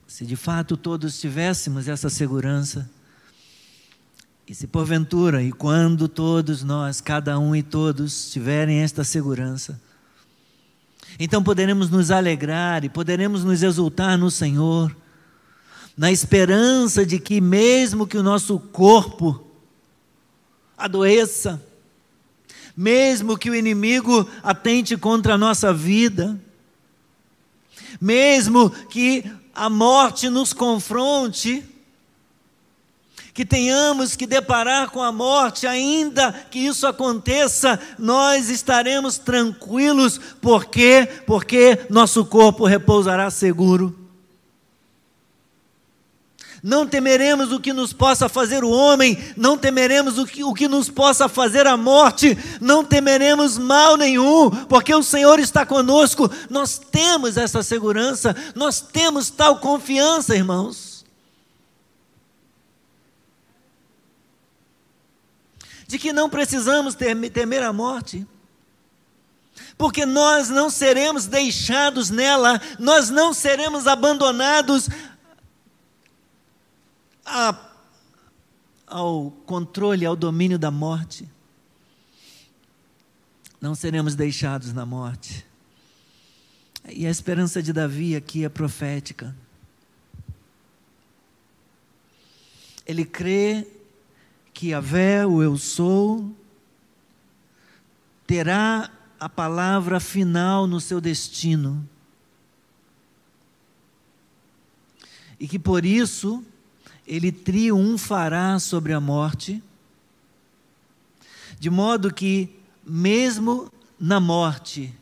Se 0.06 0.24
de 0.24 0.36
fato 0.36 0.76
todos 0.76 1.18
tivéssemos 1.20 1.88
essa 1.88 2.08
segurança, 2.08 2.88
e 4.46 4.54
se 4.54 4.66
porventura, 4.66 5.42
e 5.42 5.50
quando 5.50 6.08
todos 6.08 6.62
nós, 6.62 7.00
cada 7.00 7.38
um 7.38 7.56
e 7.56 7.62
todos, 7.62 8.30
tiverem 8.30 8.80
esta 8.80 9.02
segurança, 9.02 9.80
então 11.24 11.40
poderemos 11.40 11.88
nos 11.88 12.10
alegrar 12.10 12.84
e 12.84 12.88
poderemos 12.88 13.44
nos 13.44 13.62
exultar 13.62 14.18
no 14.18 14.28
Senhor, 14.28 14.94
na 15.96 16.10
esperança 16.10 17.06
de 17.06 17.20
que, 17.20 17.40
mesmo 17.40 18.08
que 18.08 18.18
o 18.18 18.24
nosso 18.24 18.58
corpo 18.58 19.46
adoeça, 20.76 21.62
mesmo 22.76 23.38
que 23.38 23.48
o 23.48 23.54
inimigo 23.54 24.28
atente 24.42 24.96
contra 24.96 25.34
a 25.34 25.38
nossa 25.38 25.72
vida, 25.72 26.36
mesmo 28.00 28.68
que 28.68 29.24
a 29.54 29.70
morte 29.70 30.28
nos 30.28 30.52
confronte, 30.52 31.64
que 33.34 33.44
tenhamos 33.46 34.14
que 34.14 34.26
deparar 34.26 34.90
com 34.90 35.02
a 35.02 35.10
morte, 35.10 35.66
ainda 35.66 36.32
que 36.50 36.58
isso 36.58 36.86
aconteça, 36.86 37.80
nós 37.98 38.50
estaremos 38.50 39.16
tranquilos, 39.16 40.20
por 40.40 40.66
quê? 40.66 41.08
Porque 41.26 41.86
nosso 41.88 42.24
corpo 42.26 42.66
repousará 42.66 43.30
seguro. 43.30 43.98
Não 46.62 46.86
temeremos 46.86 47.50
o 47.50 47.58
que 47.58 47.72
nos 47.72 47.92
possa 47.92 48.28
fazer 48.28 48.62
o 48.62 48.70
homem, 48.70 49.18
não 49.36 49.58
temeremos 49.58 50.16
o 50.16 50.24
que, 50.24 50.44
o 50.44 50.54
que 50.54 50.68
nos 50.68 50.88
possa 50.88 51.28
fazer 51.28 51.66
a 51.66 51.76
morte, 51.76 52.38
não 52.60 52.84
temeremos 52.84 53.58
mal 53.58 53.96
nenhum, 53.96 54.48
porque 54.66 54.94
o 54.94 55.02
Senhor 55.02 55.40
está 55.40 55.66
conosco. 55.66 56.30
Nós 56.48 56.78
temos 56.78 57.36
essa 57.36 57.64
segurança, 57.64 58.36
nós 58.54 58.80
temos 58.80 59.28
tal 59.28 59.58
confiança, 59.58 60.36
irmãos. 60.36 60.91
De 65.92 65.98
que 65.98 66.10
não 66.10 66.30
precisamos 66.30 66.94
temer 66.94 67.62
a 67.62 67.70
morte 67.70 68.26
porque 69.76 70.06
nós 70.06 70.48
não 70.48 70.70
seremos 70.70 71.26
deixados 71.26 72.08
nela, 72.08 72.58
nós 72.78 73.10
não 73.10 73.34
seremos 73.34 73.86
abandonados 73.86 74.88
a, 77.26 77.70
ao 78.86 79.30
controle, 79.44 80.06
ao 80.06 80.16
domínio 80.16 80.58
da 80.58 80.70
morte. 80.70 81.28
Não 83.60 83.74
seremos 83.74 84.14
deixados 84.14 84.72
na 84.72 84.86
morte. 84.86 85.44
E 86.88 87.06
a 87.06 87.10
esperança 87.10 87.62
de 87.62 87.70
Davi 87.70 88.16
aqui 88.16 88.46
é 88.46 88.48
profética. 88.48 89.36
Ele 92.86 93.04
crê 93.04 93.66
que 94.52 94.78
Vé, 94.80 95.26
o 95.26 95.42
eu 95.42 95.56
sou, 95.56 96.30
terá 98.26 98.90
a 99.18 99.28
palavra 99.28 100.00
final 100.00 100.66
no 100.66 100.80
seu 100.80 101.00
destino. 101.00 101.88
E 105.38 105.48
que 105.48 105.58
por 105.58 105.84
isso 105.84 106.44
ele 107.06 107.32
triunfará 107.32 108.58
sobre 108.58 108.92
a 108.92 109.00
morte, 109.00 109.62
de 111.58 111.68
modo 111.70 112.12
que, 112.12 112.48
mesmo 112.84 113.72
na 113.98 114.20
morte, 114.20 114.94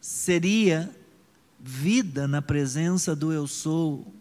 seria 0.00 0.94
vida 1.58 2.28
na 2.28 2.40
presença 2.40 3.16
do 3.16 3.32
Eu 3.32 3.46
Sou, 3.46 4.13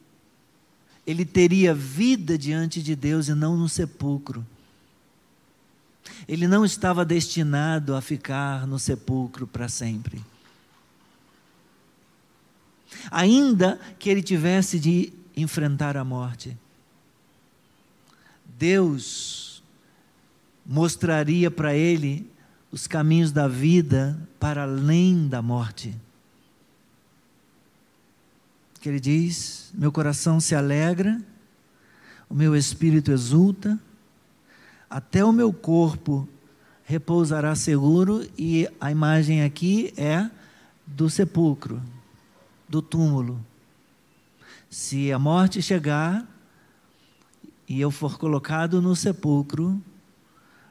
ele 1.05 1.25
teria 1.25 1.73
vida 1.73 2.37
diante 2.37 2.81
de 2.81 2.95
Deus 2.95 3.27
e 3.27 3.33
não 3.33 3.57
no 3.57 3.67
sepulcro. 3.67 4.45
Ele 6.27 6.47
não 6.47 6.63
estava 6.63 7.03
destinado 7.03 7.95
a 7.95 8.01
ficar 8.01 8.65
no 8.67 8.79
sepulcro 8.79 9.45
para 9.45 9.67
sempre 9.67 10.21
ainda 13.09 13.79
que 13.99 14.09
ele 14.09 14.21
tivesse 14.21 14.79
de 14.79 15.13
enfrentar 15.35 15.97
a 15.97 16.03
morte. 16.03 16.57
Deus 18.57 19.63
mostraria 20.65 21.51
para 21.51 21.75
ele 21.75 22.29
os 22.71 22.87
caminhos 22.87 23.31
da 23.31 23.47
vida 23.47 24.17
para 24.39 24.63
além 24.63 25.27
da 25.27 25.41
morte. 25.41 25.93
Que 28.83 28.89
ele 28.89 28.99
diz: 28.99 29.71
Meu 29.73 29.93
coração 29.93 30.41
se 30.41 30.53
alegra, 30.53 31.17
o 32.29 32.35
meu 32.35 32.53
espírito 32.53 33.13
exulta, 33.13 33.79
até 34.89 35.23
o 35.23 35.31
meu 35.31 35.53
corpo 35.53 36.27
repousará 36.83 37.55
seguro, 37.55 38.27
e 38.37 38.67
a 38.81 38.91
imagem 38.91 39.41
aqui 39.41 39.93
é 39.95 40.29
do 40.85 41.09
sepulcro, 41.09 41.81
do 42.67 42.81
túmulo. 42.81 43.39
Se 44.69 45.13
a 45.13 45.17
morte 45.17 45.61
chegar 45.61 46.27
e 47.69 47.79
eu 47.79 47.89
for 47.89 48.17
colocado 48.17 48.81
no 48.81 48.97
sepulcro, 48.97 49.81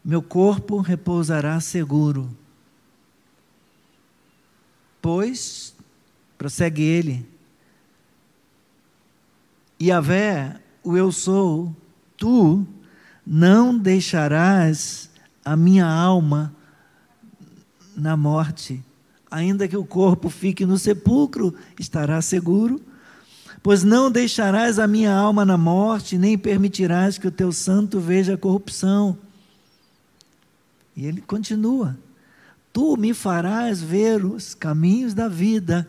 meu 0.04 0.20
corpo 0.20 0.82
repousará 0.82 1.58
seguro. 1.60 2.28
Pois, 5.00 5.74
prossegue 6.36 6.82
ele, 6.82 7.31
Yahvé, 9.82 10.60
o 10.84 10.96
eu 10.96 11.10
sou, 11.10 11.74
tu 12.16 12.64
não 13.26 13.76
deixarás 13.76 15.10
a 15.44 15.56
minha 15.56 15.86
alma 15.86 16.54
na 17.96 18.16
morte, 18.16 18.80
ainda 19.28 19.66
que 19.66 19.76
o 19.76 19.84
corpo 19.84 20.30
fique 20.30 20.64
no 20.64 20.78
sepulcro, 20.78 21.52
estará 21.80 22.22
seguro, 22.22 22.80
pois 23.60 23.82
não 23.82 24.08
deixarás 24.08 24.78
a 24.78 24.86
minha 24.86 25.12
alma 25.12 25.44
na 25.44 25.58
morte, 25.58 26.16
nem 26.16 26.38
permitirás 26.38 27.18
que 27.18 27.26
o 27.26 27.32
teu 27.32 27.50
santo 27.50 27.98
veja 27.98 28.34
a 28.34 28.38
corrupção. 28.38 29.18
E 30.94 31.06
ele 31.06 31.20
continua: 31.20 31.98
Tu 32.72 32.96
me 32.96 33.12
farás 33.12 33.82
ver 33.82 34.24
os 34.24 34.54
caminhos 34.54 35.12
da 35.12 35.26
vida, 35.26 35.88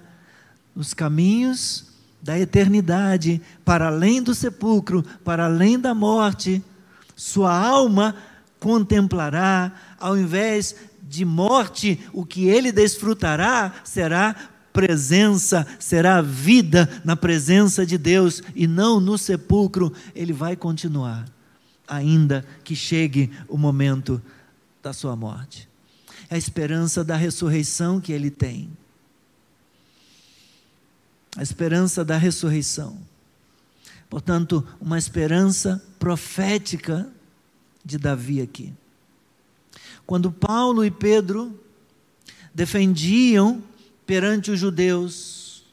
os 0.75 0.95
caminhos 0.95 1.92
da 2.23 2.39
eternidade, 2.39 3.41
para 3.65 3.87
além 3.87 4.23
do 4.23 4.33
sepulcro, 4.33 5.03
para 5.25 5.45
além 5.45 5.77
da 5.77 5.93
morte. 5.93 6.63
Sua 7.15 7.53
alma 7.53 8.15
contemplará, 8.59 9.73
ao 9.99 10.17
invés 10.17 10.73
de 11.01 11.25
morte, 11.25 11.99
o 12.13 12.25
que 12.25 12.45
ele 12.47 12.71
desfrutará 12.71 13.73
será 13.83 14.33
presença, 14.71 15.67
será 15.77 16.21
vida 16.21 16.89
na 17.03 17.17
presença 17.17 17.85
de 17.85 17.97
Deus 17.97 18.41
e 18.55 18.65
não 18.65 19.01
no 19.01 19.17
sepulcro. 19.17 19.93
Ele 20.15 20.31
vai 20.31 20.55
continuar, 20.55 21.25
ainda 21.85 22.45
que 22.63 22.73
chegue 22.73 23.29
o 23.49 23.57
momento 23.57 24.21
da 24.81 24.93
sua 24.93 25.15
morte. 25.15 25.67
É 26.29 26.35
a 26.35 26.37
esperança 26.37 27.03
da 27.03 27.17
ressurreição 27.17 27.99
que 27.99 28.13
ele 28.13 28.31
tem. 28.31 28.69
A 31.35 31.41
esperança 31.41 32.05
da 32.05 32.17
ressurreição. 32.17 32.97
Portanto, 34.09 34.65
uma 34.79 34.97
esperança 34.97 35.83
profética 35.97 37.07
de 37.83 37.97
Davi 37.97 38.41
aqui. 38.41 38.71
Quando 40.05 40.31
Paulo 40.31 40.85
e 40.85 40.91
Pedro 40.91 41.59
defendiam 42.53 43.63
perante 44.05 44.51
os 44.51 44.59
judeus 44.59 45.63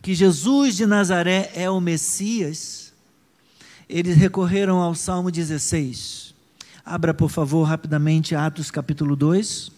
que 0.00 0.14
Jesus 0.14 0.76
de 0.76 0.86
Nazaré 0.86 1.50
é 1.54 1.68
o 1.68 1.80
Messias, 1.80 2.92
eles 3.88 4.16
recorreram 4.16 4.78
ao 4.78 4.94
Salmo 4.94 5.30
16. 5.30 6.34
Abra, 6.84 7.12
por 7.12 7.30
favor, 7.30 7.64
rapidamente 7.64 8.34
Atos 8.34 8.70
capítulo 8.70 9.16
2. 9.16 9.77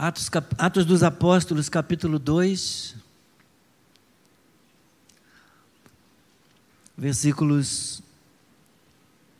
Atos, 0.00 0.30
Atos 0.56 0.86
dos 0.86 1.02
Apóstolos, 1.02 1.68
capítulo 1.68 2.20
2, 2.20 2.94
versículos 6.96 8.00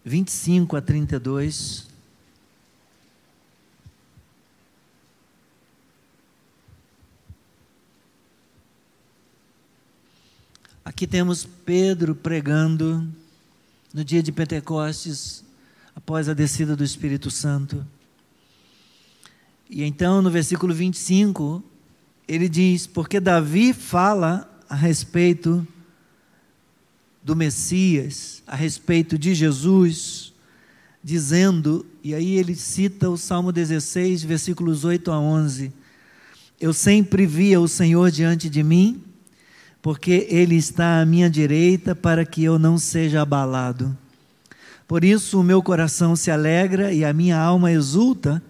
25 0.05 0.77
a 0.77 0.83
32. 0.83 1.87
Aqui 10.85 11.07
temos 11.07 11.45
Pedro 11.45 12.17
pregando 12.17 13.07
no 13.95 14.05
dia 14.05 14.25
de 14.25 14.33
Pentecostes, 14.33 15.45
após 15.95 16.29
a 16.29 16.35
descida 16.35 16.75
do 16.75 16.83
Espírito 16.83 17.31
Santo. 17.31 17.87
E 19.71 19.85
então, 19.85 20.23
no 20.23 20.31
versículo 20.31 20.73
25, 20.73 21.63
ele 22.27 22.49
diz: 22.49 22.87
Porque 22.87 23.21
Davi 23.21 23.73
fala 23.73 24.49
a 24.69 24.75
respeito 24.75 25.67
do 27.23 27.37
Messias, 27.37 28.43
a 28.47 28.57
respeito 28.57 29.19
de 29.19 29.35
Jesus, 29.35 30.33
dizendo, 31.03 31.85
e 32.03 32.15
aí 32.15 32.37
ele 32.37 32.55
cita 32.55 33.11
o 33.11 33.19
Salmo 33.19 33.53
16, 33.53 34.23
versículos 34.23 34.85
8 34.85 35.11
a 35.11 35.21
11: 35.21 35.73
Eu 36.61 36.73
sempre 36.73 37.27
via 37.27 37.61
o 37.61 37.69
Senhor 37.69 38.11
diante 38.11 38.49
de 38.49 38.63
mim, 38.63 39.03
porque 39.83 40.27
Ele 40.31 40.57
está 40.57 41.01
à 41.01 41.07
minha 41.07 41.29
direita 41.29 41.95
para 41.95 42.25
que 42.25 42.43
eu 42.43 42.59
não 42.59 42.79
seja 42.79 43.23
abalado. 43.23 43.97
Por 44.87 45.05
isso 45.05 45.39
o 45.39 45.45
meu 45.45 45.63
coração 45.63 46.17
se 46.17 46.31
alegra 46.31 46.93
e 46.93 47.05
a 47.05 47.13
minha 47.13 47.39
alma 47.39 47.71
exulta 47.71 48.43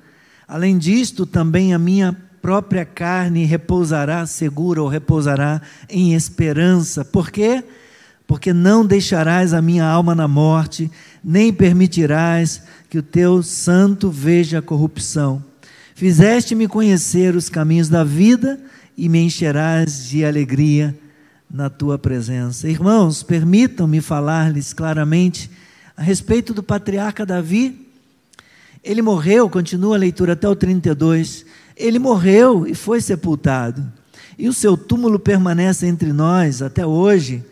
Além 0.49 0.78
disto, 0.78 1.26
também 1.26 1.74
a 1.74 1.78
minha 1.78 2.16
própria 2.40 2.86
carne 2.86 3.44
repousará 3.44 4.24
segura 4.24 4.80
ou 4.80 4.88
repousará 4.88 5.61
em 5.90 6.14
esperança. 6.14 7.05
Por 7.05 7.30
quê? 7.30 7.62
Porque 8.26 8.55
não 8.55 8.86
deixarás 8.86 9.53
a 9.53 9.61
minha 9.61 9.84
alma 9.84 10.14
na 10.14 10.26
morte, 10.26 10.90
nem 11.22 11.53
permitirás 11.53 12.62
que 12.88 12.96
o 12.96 13.03
teu 13.03 13.42
santo 13.42 14.11
veja 14.11 14.61
a 14.61 14.62
corrupção. 14.62 15.44
Fizeste-me 15.94 16.66
conhecer 16.66 17.36
os 17.36 17.51
caminhos 17.51 17.90
da 17.90 18.03
vida 18.03 18.59
e 18.96 19.07
me 19.07 19.18
encherás 19.18 20.09
de 20.09 20.24
alegria 20.24 20.96
na 21.51 21.68
tua 21.68 21.99
presença. 21.99 22.68
Irmãos, 22.68 23.22
permitam-me 23.22 24.01
falar-lhes 24.01 24.72
claramente 24.72 25.51
a 25.94 26.03
respeito 26.03 26.55
do 26.55 26.62
patriarca 26.62 27.26
Davi 27.26 27.88
ele 28.82 29.02
morreu, 29.02 29.48
continua 29.48 29.96
a 29.96 29.98
leitura 29.98 30.32
até 30.32 30.48
o 30.48 30.56
32. 30.56 31.44
Ele 31.76 31.98
morreu 31.98 32.66
e 32.66 32.74
foi 32.74 33.00
sepultado. 33.00 33.84
E 34.38 34.48
o 34.48 34.52
seu 34.52 34.76
túmulo 34.76 35.18
permanece 35.18 35.86
entre 35.86 36.12
nós 36.12 36.62
até 36.62 36.86
hoje, 36.86 37.44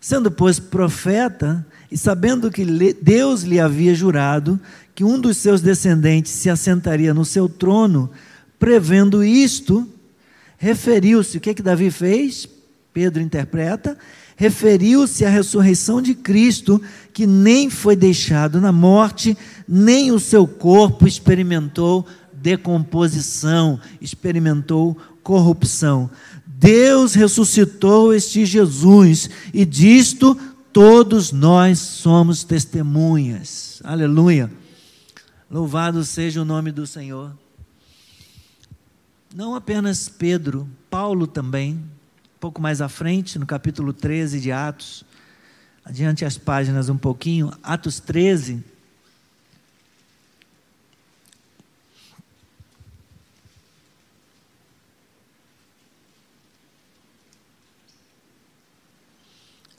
sendo, 0.00 0.30
pois, 0.30 0.58
profeta, 0.58 1.66
e 1.90 1.96
sabendo 1.96 2.50
que 2.50 2.64
Deus 3.00 3.42
lhe 3.42 3.60
havia 3.60 3.94
jurado 3.94 4.60
que 4.94 5.04
um 5.04 5.18
dos 5.18 5.38
seus 5.38 5.60
descendentes 5.60 6.32
se 6.32 6.50
assentaria 6.50 7.14
no 7.14 7.24
seu 7.24 7.48
trono, 7.48 8.10
prevendo 8.58 9.24
isto, 9.24 9.88
referiu-se, 10.56 11.36
o 11.36 11.40
que, 11.40 11.50
é 11.50 11.54
que 11.54 11.62
Davi 11.62 11.90
fez? 11.90 12.48
Pedro 12.92 13.20
interpreta, 13.20 13.98
referiu-se 14.36 15.24
à 15.24 15.28
ressurreição 15.28 16.00
de 16.00 16.14
Cristo, 16.14 16.80
que 17.12 17.26
nem 17.26 17.68
foi 17.70 17.96
deixado 17.96 18.60
na 18.60 18.72
morte, 18.72 19.36
nem 19.66 20.10
o 20.10 20.20
seu 20.20 20.46
corpo 20.46 21.06
experimentou 21.06 22.06
decomposição, 22.32 23.80
experimentou 24.00 24.96
corrupção. 25.22 26.10
Deus 26.46 27.14
ressuscitou 27.14 28.12
este 28.12 28.44
Jesus 28.44 29.30
e 29.52 29.64
disto 29.64 30.34
todos 30.72 31.32
nós 31.32 31.78
somos 31.78 32.44
testemunhas. 32.44 33.80
Aleluia. 33.84 34.50
Louvado 35.50 36.04
seja 36.04 36.42
o 36.42 36.44
nome 36.44 36.70
do 36.70 36.86
Senhor. 36.86 37.32
Não 39.34 39.54
apenas 39.54 40.08
Pedro, 40.08 40.68
Paulo 40.90 41.26
também 41.26 41.82
pouco 42.44 42.60
mais 42.60 42.82
à 42.82 42.90
frente, 42.90 43.38
no 43.38 43.46
capítulo 43.46 43.90
13 43.90 44.38
de 44.38 44.52
Atos, 44.52 45.02
adiante 45.82 46.26
as 46.26 46.36
páginas 46.36 46.90
um 46.90 46.98
pouquinho, 46.98 47.50
Atos 47.62 48.00
13. 48.00 48.62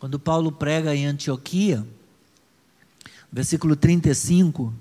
Quando 0.05 0.19
Paulo 0.19 0.51
prega 0.51 0.95
em 0.95 1.07
Antioquia, 1.07 1.83
versículo 3.31 3.75
35. 3.75 4.71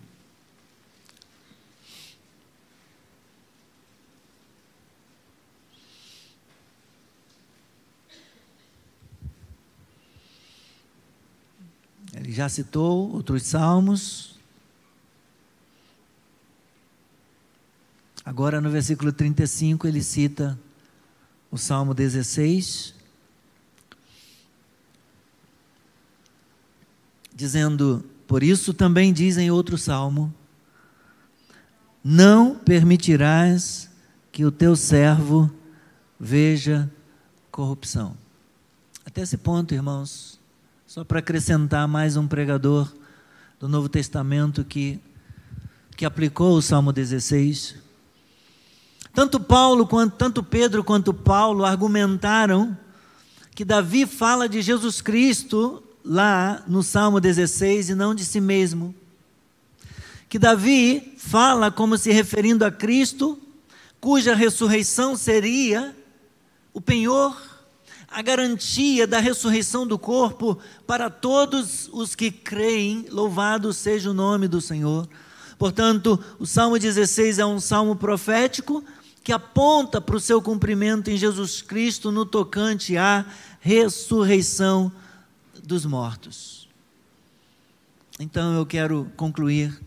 Ele 12.13 12.31
já 12.31 12.47
citou 12.51 13.11
outros 13.11 13.45
salmos. 13.45 14.39
Agora, 18.23 18.61
no 18.61 18.69
versículo 18.69 19.11
35, 19.11 19.89
ele 19.89 20.03
cita 20.03 20.61
o 21.51 21.57
Salmo 21.57 21.95
16. 21.95 22.94
Dizendo: 27.35 28.05
Por 28.27 28.43
isso 28.43 28.73
também 28.73 29.13
diz 29.13 29.37
em 29.37 29.51
outro 29.51 29.77
salmo: 29.77 30.33
Não 32.03 32.55
permitirás 32.55 33.91
que 34.31 34.45
o 34.45 34.51
teu 34.51 34.77
servo 34.77 35.51
veja 36.19 36.91
corrupção. 37.51 38.17
Até 39.05 39.23
esse 39.23 39.37
ponto, 39.37 39.75
irmãos, 39.75 40.41
só 40.87 41.05
para 41.05 41.19
acrescentar 41.19 41.87
mais 41.87 42.17
um 42.17 42.27
pregador 42.27 42.91
do 43.61 43.69
Novo 43.69 43.89
Testamento 43.89 44.65
que, 44.65 44.99
que 45.97 46.05
aplicou 46.05 46.57
o 46.57 46.63
Salmo 46.63 46.93
16. 46.93 47.77
Tanto 49.13 49.39
Paulo 49.39 49.87
quanto 49.87 50.17
tanto 50.17 50.43
Pedro 50.43 50.83
quanto 50.83 51.15
Paulo 51.15 51.65
argumentaram 51.65 52.77
que 53.55 53.65
Davi 53.65 54.07
fala 54.07 54.49
de 54.49 54.61
Jesus 54.61 55.01
Cristo 55.01 55.84
lá 56.05 56.63
no 56.67 56.83
Salmo 56.83 57.21
16 57.21 57.91
e 57.91 57.95
não 57.95 58.15
de 58.15 58.25
si 58.25 58.41
mesmo. 58.41 58.95
Que 60.29 60.39
Davi 60.39 61.15
fala 61.17 61.71
como 61.71 61.97
se 61.97 62.13
referindo 62.13 62.65
a 62.65 62.71
Cristo, 62.71 63.39
cuja 64.01 64.35
ressurreição 64.35 65.17
seria 65.17 65.97
o 66.73 66.81
penhor, 66.81 67.41
a 68.09 68.21
garantia 68.21 69.07
da 69.07 69.19
ressurreição 69.19 69.87
do 69.87 69.99
corpo 69.99 70.59
para 70.87 71.09
todos 71.09 71.89
os 71.93 72.15
que 72.15 72.31
creem, 72.31 73.07
louvado 73.11 73.73
seja 73.73 74.11
o 74.11 74.15
nome 74.15 74.47
do 74.47 74.61
Senhor. 74.61 75.09
Portanto, 75.59 76.23
o 76.39 76.47
Salmo 76.47 76.79
16 76.79 77.39
é 77.39 77.47
um 77.47 77.61
salmo 77.61 77.97
profético 77.97 78.85
que 79.23 79.33
aponta 79.33 80.01
para 80.01 80.17
o 80.17 80.21
seu 80.21 80.43
cumprimento 80.43 81.11
em 81.11 81.17
Jesus 81.17 81.63
Cristo 81.63 82.13
no 82.13 82.27
tocante 82.27 82.97
à 82.97 83.25
ressurreição 83.61 84.93
dos 85.65 85.87
mortos. 85.87 86.69
Então 88.21 88.55
eu 88.55 88.67
quero 88.67 89.11
concluir 89.17 89.81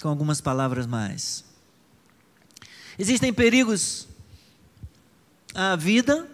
com 0.00 0.08
algumas 0.08 0.40
palavras 0.40 0.86
mais. 0.86 1.44
Existem 2.98 3.32
perigos 3.32 4.08
à 5.54 5.76
vida 5.76 6.28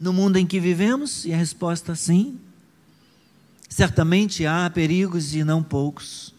no 0.00 0.12
mundo 0.12 0.36
em 0.36 0.46
que 0.46 0.58
vivemos? 0.58 1.24
E 1.24 1.32
a 1.32 1.36
resposta 1.36 1.94
sim. 1.94 2.40
Certamente 3.68 4.44
há 4.46 4.68
perigos 4.68 5.34
e 5.34 5.44
não 5.44 5.62
poucos. 5.62 6.34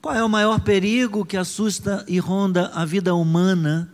Qual 0.00 0.14
é 0.14 0.22
o 0.22 0.28
maior 0.28 0.60
perigo 0.60 1.24
que 1.24 1.36
assusta 1.36 2.04
e 2.06 2.18
ronda 2.18 2.68
a 2.68 2.84
vida 2.84 3.14
humana 3.14 3.90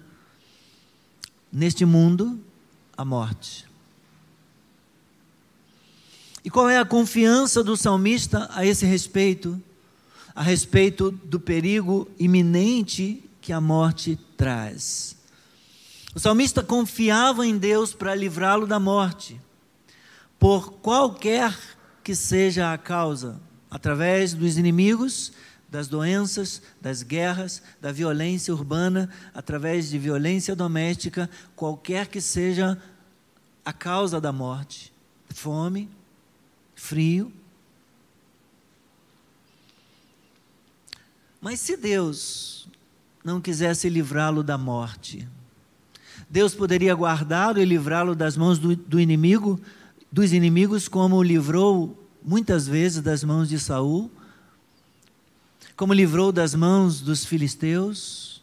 neste 1.52 1.84
mundo? 1.84 2.38
A 2.96 3.04
morte. 3.04 3.69
E 6.44 6.50
qual 6.50 6.68
é 6.68 6.78
a 6.78 6.84
confiança 6.84 7.62
do 7.62 7.76
salmista 7.76 8.48
a 8.52 8.64
esse 8.64 8.86
respeito? 8.86 9.60
A 10.34 10.42
respeito 10.42 11.10
do 11.10 11.38
perigo 11.38 12.10
iminente 12.18 13.22
que 13.40 13.52
a 13.52 13.60
morte 13.60 14.18
traz. 14.36 15.16
O 16.14 16.18
salmista 16.18 16.62
confiava 16.62 17.46
em 17.46 17.56
Deus 17.56 17.92
para 17.92 18.14
livrá-lo 18.14 18.66
da 18.66 18.80
morte, 18.80 19.40
por 20.38 20.72
qualquer 20.72 21.56
que 22.02 22.14
seja 22.14 22.72
a 22.72 22.78
causa, 22.78 23.40
através 23.70 24.34
dos 24.34 24.56
inimigos, 24.56 25.32
das 25.68 25.86
doenças, 25.86 26.60
das 26.80 27.02
guerras, 27.04 27.62
da 27.80 27.92
violência 27.92 28.52
urbana, 28.52 29.08
através 29.32 29.88
de 29.88 29.98
violência 29.98 30.56
doméstica, 30.56 31.30
qualquer 31.54 32.08
que 32.08 32.20
seja 32.20 32.76
a 33.64 33.72
causa 33.72 34.20
da 34.20 34.32
morte, 34.32 34.92
fome, 35.28 35.88
frio. 36.80 37.30
Mas 41.40 41.60
se 41.60 41.76
Deus 41.76 42.68
não 43.22 43.40
quisesse 43.40 43.88
livrá-lo 43.88 44.42
da 44.42 44.56
morte, 44.56 45.28
Deus 46.28 46.54
poderia 46.54 46.94
guardá-lo 46.94 47.60
e 47.60 47.64
livrá-lo 47.64 48.14
das 48.14 48.36
mãos 48.36 48.58
do, 48.58 48.74
do, 48.74 48.98
inimigo, 48.98 49.60
dos 50.10 50.32
inimigos, 50.32 50.88
como 50.88 51.22
livrou 51.22 51.96
muitas 52.22 52.66
vezes 52.66 53.02
das 53.02 53.22
mãos 53.22 53.48
de 53.48 53.58
Saul, 53.58 54.10
como 55.76 55.92
livrou 55.92 56.32
das 56.32 56.54
mãos 56.54 57.00
dos 57.00 57.24
filisteus. 57.24 58.39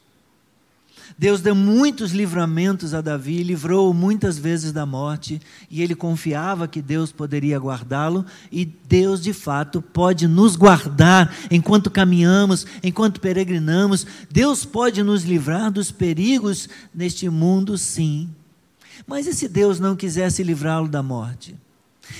Deus 1.17 1.41
deu 1.41 1.53
muitos 1.53 2.11
livramentos 2.11 2.93
a 2.93 3.01
Davi, 3.01 3.43
livrou-o 3.43 3.93
muitas 3.93 4.37
vezes 4.37 4.71
da 4.71 4.85
morte, 4.85 5.39
e 5.69 5.81
ele 5.81 5.95
confiava 5.95 6.67
que 6.67 6.81
Deus 6.81 7.11
poderia 7.11 7.59
guardá-lo, 7.59 8.25
e 8.51 8.65
Deus 8.65 9.21
de 9.21 9.33
fato 9.33 9.81
pode 9.81 10.27
nos 10.27 10.55
guardar 10.55 11.33
enquanto 11.51 11.91
caminhamos, 11.91 12.65
enquanto 12.83 13.21
peregrinamos. 13.21 14.05
Deus 14.31 14.65
pode 14.65 15.03
nos 15.03 15.23
livrar 15.23 15.71
dos 15.71 15.91
perigos 15.91 16.67
neste 16.93 17.29
mundo, 17.29 17.77
sim. 17.77 18.29
Mas 19.05 19.27
e 19.27 19.33
se 19.33 19.47
Deus 19.47 19.79
não 19.79 19.95
quisesse 19.95 20.41
livrá-lo 20.43 20.87
da 20.87 21.03
morte? 21.03 21.55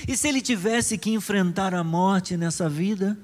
E 0.06 0.16
se 0.16 0.28
ele 0.28 0.40
tivesse 0.40 0.98
que 0.98 1.10
enfrentar 1.10 1.74
a 1.74 1.82
morte 1.82 2.36
nessa 2.36 2.68
vida? 2.68 3.18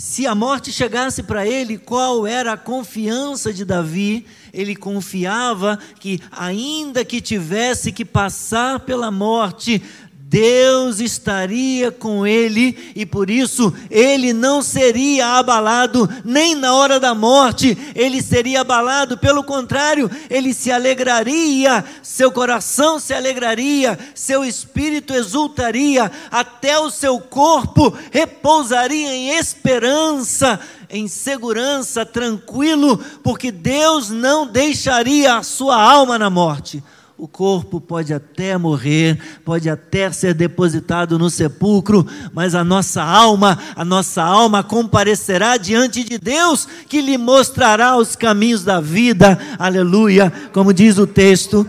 Se 0.00 0.26
a 0.26 0.34
morte 0.34 0.72
chegasse 0.72 1.22
para 1.22 1.46
ele, 1.46 1.76
qual 1.76 2.26
era 2.26 2.54
a 2.54 2.56
confiança 2.56 3.52
de 3.52 3.66
Davi? 3.66 4.24
Ele 4.50 4.74
confiava 4.74 5.78
que, 5.98 6.18
ainda 6.32 7.04
que 7.04 7.20
tivesse 7.20 7.92
que 7.92 8.02
passar 8.02 8.80
pela 8.80 9.10
morte, 9.10 9.82
Deus 10.30 11.00
estaria 11.00 11.90
com 11.90 12.24
ele 12.24 12.92
e 12.94 13.04
por 13.04 13.28
isso 13.28 13.74
ele 13.90 14.32
não 14.32 14.62
seria 14.62 15.26
abalado 15.26 16.08
nem 16.24 16.54
na 16.54 16.72
hora 16.72 17.00
da 17.00 17.16
morte, 17.16 17.76
ele 17.96 18.22
seria 18.22 18.60
abalado, 18.60 19.18
pelo 19.18 19.42
contrário, 19.42 20.08
ele 20.30 20.54
se 20.54 20.70
alegraria, 20.70 21.84
seu 22.00 22.30
coração 22.30 23.00
se 23.00 23.12
alegraria, 23.12 23.98
seu 24.14 24.44
espírito 24.44 25.12
exultaria, 25.12 26.12
até 26.30 26.78
o 26.78 26.92
seu 26.92 27.18
corpo 27.18 27.92
repousaria 28.12 29.12
em 29.12 29.30
esperança, 29.30 30.60
em 30.88 31.08
segurança, 31.08 32.06
tranquilo, 32.06 32.98
porque 33.24 33.50
Deus 33.50 34.10
não 34.10 34.46
deixaria 34.46 35.38
a 35.38 35.42
sua 35.42 35.74
alma 35.74 36.16
na 36.16 36.30
morte 36.30 36.80
o 37.20 37.28
corpo 37.28 37.82
pode 37.82 38.14
até 38.14 38.56
morrer, 38.56 39.18
pode 39.44 39.68
até 39.68 40.10
ser 40.10 40.32
depositado 40.32 41.18
no 41.18 41.28
sepulcro, 41.28 42.06
mas 42.32 42.54
a 42.54 42.64
nossa 42.64 43.02
alma, 43.02 43.58
a 43.76 43.84
nossa 43.84 44.22
alma 44.22 44.62
comparecerá 44.62 45.58
diante 45.58 46.02
de 46.02 46.16
Deus, 46.16 46.66
que 46.88 47.02
lhe 47.02 47.18
mostrará 47.18 47.94
os 47.98 48.16
caminhos 48.16 48.64
da 48.64 48.80
vida. 48.80 49.38
Aleluia, 49.58 50.32
como 50.50 50.72
diz 50.72 50.96
o 50.96 51.06
texto. 51.06 51.66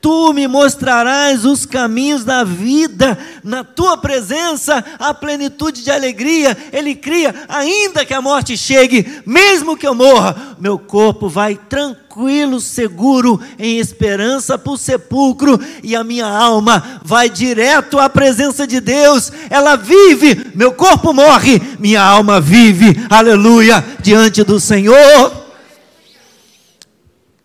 Tu 0.00 0.32
me 0.32 0.48
mostrarás 0.48 1.44
os 1.44 1.66
caminhos 1.66 2.24
da 2.24 2.42
vida, 2.42 3.18
na 3.44 3.62
tua 3.62 3.98
presença 3.98 4.82
a 4.98 5.12
plenitude 5.12 5.84
de 5.84 5.90
alegria. 5.90 6.56
Ele 6.72 6.94
cria, 6.94 7.34
ainda 7.46 8.04
que 8.06 8.14
a 8.14 8.22
morte 8.22 8.56
chegue, 8.56 9.20
mesmo 9.26 9.76
que 9.76 9.86
eu 9.86 9.94
morra, 9.94 10.56
meu 10.58 10.78
corpo 10.78 11.28
vai 11.28 11.54
tranquilo, 11.54 12.60
seguro, 12.62 13.38
em 13.58 13.78
esperança 13.78 14.56
para 14.56 14.72
o 14.72 14.78
sepulcro, 14.78 15.60
e 15.82 15.94
a 15.94 16.02
minha 16.02 16.26
alma 16.26 17.02
vai 17.04 17.28
direto 17.28 17.98
à 17.98 18.08
presença 18.08 18.66
de 18.66 18.80
Deus. 18.80 19.30
Ela 19.50 19.76
vive, 19.76 20.50
meu 20.54 20.72
corpo 20.72 21.12
morre, 21.12 21.60
minha 21.78 22.02
alma 22.02 22.40
vive, 22.40 23.06
aleluia, 23.10 23.84
diante 24.00 24.42
do 24.44 24.58
Senhor, 24.58 25.46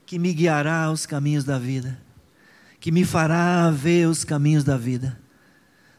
que 0.06 0.18
me 0.18 0.32
guiará 0.32 0.84
aos 0.84 1.06
caminhos 1.06 1.44
da 1.44 1.60
vida 1.60 2.05
que 2.86 2.92
me 2.92 3.04
fará 3.04 3.72
ver 3.72 4.08
os 4.08 4.24
caminhos 4.24 4.64
da 4.64 4.78
vida. 4.78 5.20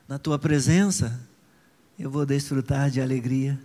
Na 0.07 0.21
tua 0.21 0.39
presença, 0.39 1.21
eu 1.99 2.09
vou 2.09 2.25
desfrutar 2.25 2.93
de 2.93 3.01
alegria, 3.01 3.61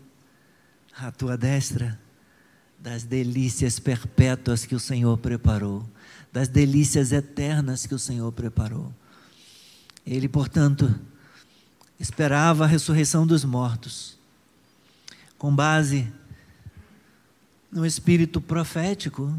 a 0.98 1.12
tua 1.12 1.38
destra, 1.38 2.00
das 2.80 3.04
delícias 3.04 3.78
perpétuas 3.78 4.66
que 4.66 4.74
o 4.74 4.80
Senhor 4.80 5.20
preparou, 5.20 5.88
das 6.34 6.48
delícias 6.48 7.12
eternas 7.12 7.86
que 7.86 7.94
o 7.94 8.00
Senhor 8.00 8.32
preparou. 8.32 8.92
Ele, 10.04 10.28
portanto, 10.28 10.92
esperava 12.00 12.64
a 12.64 12.68
ressurreição 12.68 13.28
dos 13.28 13.46
mortos, 13.46 14.18
com 15.38 15.56
base 15.56 16.12
no 17.72 17.86
espírito 17.86 18.42
profético 18.42 19.32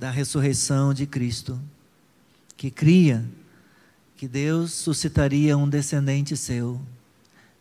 da 0.00 0.10
ressurreição 0.10 0.94
de 0.94 1.06
Cristo, 1.06 1.60
que 2.56 2.70
cria 2.70 3.22
que 4.16 4.26
Deus 4.26 4.72
suscitaria 4.72 5.58
um 5.58 5.68
descendente 5.68 6.38
seu 6.38 6.80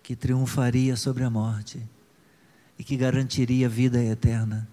que 0.02 0.16
triunfaria 0.16 0.96
sobre 0.96 1.26
a 1.26 1.30
morte 1.30 1.86
e 2.78 2.84
que 2.84 2.96
garantiria 2.96 3.68
vida 3.68 4.02
eterna 4.02 4.66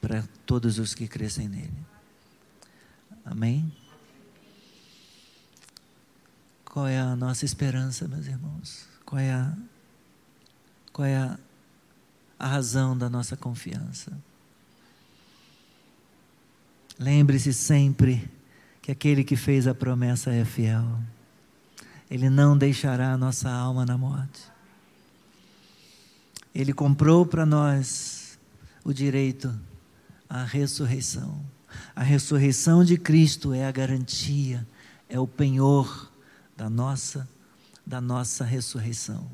para 0.00 0.24
todos 0.44 0.80
os 0.80 0.96
que 0.96 1.06
crescem 1.06 1.48
nele. 1.48 1.78
Amém? 3.24 3.72
Qual 6.64 6.88
é 6.88 6.98
a 6.98 7.14
nossa 7.14 7.44
esperança, 7.44 8.08
meus 8.08 8.26
irmãos? 8.26 8.84
Qual 9.06 9.20
é 9.20 9.30
a, 9.30 9.56
qual 10.92 11.06
é 11.06 11.16
a, 11.16 11.38
a 12.36 12.48
razão 12.48 12.98
da 12.98 13.08
nossa 13.08 13.36
confiança? 13.36 14.12
Lembre-se 16.98 17.52
sempre 17.54 18.28
que 18.82 18.90
aquele 18.90 19.22
que 19.22 19.36
fez 19.36 19.66
a 19.66 19.74
promessa 19.74 20.32
é 20.32 20.44
fiel. 20.44 20.84
Ele 22.10 22.28
não 22.28 22.56
deixará 22.56 23.12
a 23.12 23.18
nossa 23.18 23.50
alma 23.50 23.86
na 23.86 23.96
morte. 23.96 24.42
Ele 26.54 26.72
comprou 26.72 27.24
para 27.24 27.46
nós 27.46 28.38
o 28.82 28.92
direito 28.92 29.54
à 30.28 30.42
ressurreição. 30.42 31.40
A 31.94 32.02
ressurreição 32.02 32.82
de 32.82 32.96
Cristo 32.96 33.52
é 33.52 33.66
a 33.66 33.70
garantia, 33.70 34.66
é 35.08 35.20
o 35.20 35.26
penhor 35.26 36.10
da 36.56 36.68
nossa 36.68 37.28
da 37.86 38.02
nossa 38.02 38.44
ressurreição. 38.44 39.26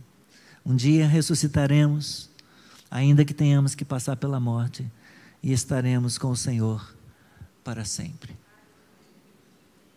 Um 0.65 0.77
dia 0.77 1.09
ressuscitaremos, 1.09 2.31
ainda 2.89 3.25
que 3.25 3.35
tenhamos 3.35 3.75
que 3.75 3.85
passar 3.85 4.17
pela 4.17 4.39
morte, 4.39 4.89
e 5.43 5.53
estaremos 5.53 6.17
com 6.17 6.31
o 6.31 6.37
Senhor 6.37 6.95
para 7.65 7.85
sempre. 7.85 8.37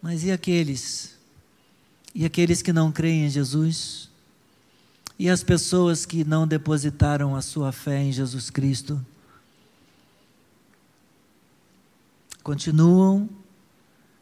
Mas 0.01 0.23
e 0.23 0.31
aqueles? 0.31 1.17
E 2.15 2.25
aqueles 2.25 2.61
que 2.61 2.71
não 2.71 2.91
creem 2.91 3.25
em 3.25 3.29
Jesus? 3.29 4.09
E 5.19 5.29
as 5.29 5.43
pessoas 5.43 6.05
que 6.05 6.23
não 6.23 6.47
depositaram 6.47 7.35
a 7.35 7.41
sua 7.41 7.71
fé 7.71 8.01
em 8.01 8.11
Jesus 8.11 8.49
Cristo? 8.49 9.05
Continuam 12.41 13.29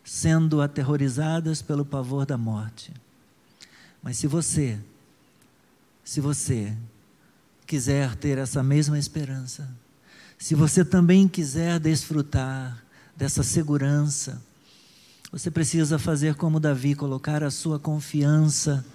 sendo 0.04 0.62
aterrorizadas 0.62 1.62
pelo 1.62 1.86
pavor 1.86 2.26
da 2.26 2.38
morte. 2.38 2.93
Mas 4.02 4.18
se 4.18 4.28
você, 4.28 4.80
se 6.04 6.22
você 6.22 6.76
quiser 7.68 8.16
ter 8.16 8.38
essa 8.38 8.64
mesma 8.64 8.98
esperança, 8.98 9.70
se 10.38 10.54
você 10.54 10.86
também 10.86 11.28
quiser 11.28 11.80
desfrutar 11.80 12.85
dessa 13.16 13.43
segurança, 13.43 14.41
você 15.32 15.51
precisa 15.51 15.99
fazer 15.99 16.36
como 16.36 16.59
Davi, 16.59 16.95
colocar 16.95 17.43
a 17.43 17.51
sua 17.51 17.78
confiança, 17.78 18.86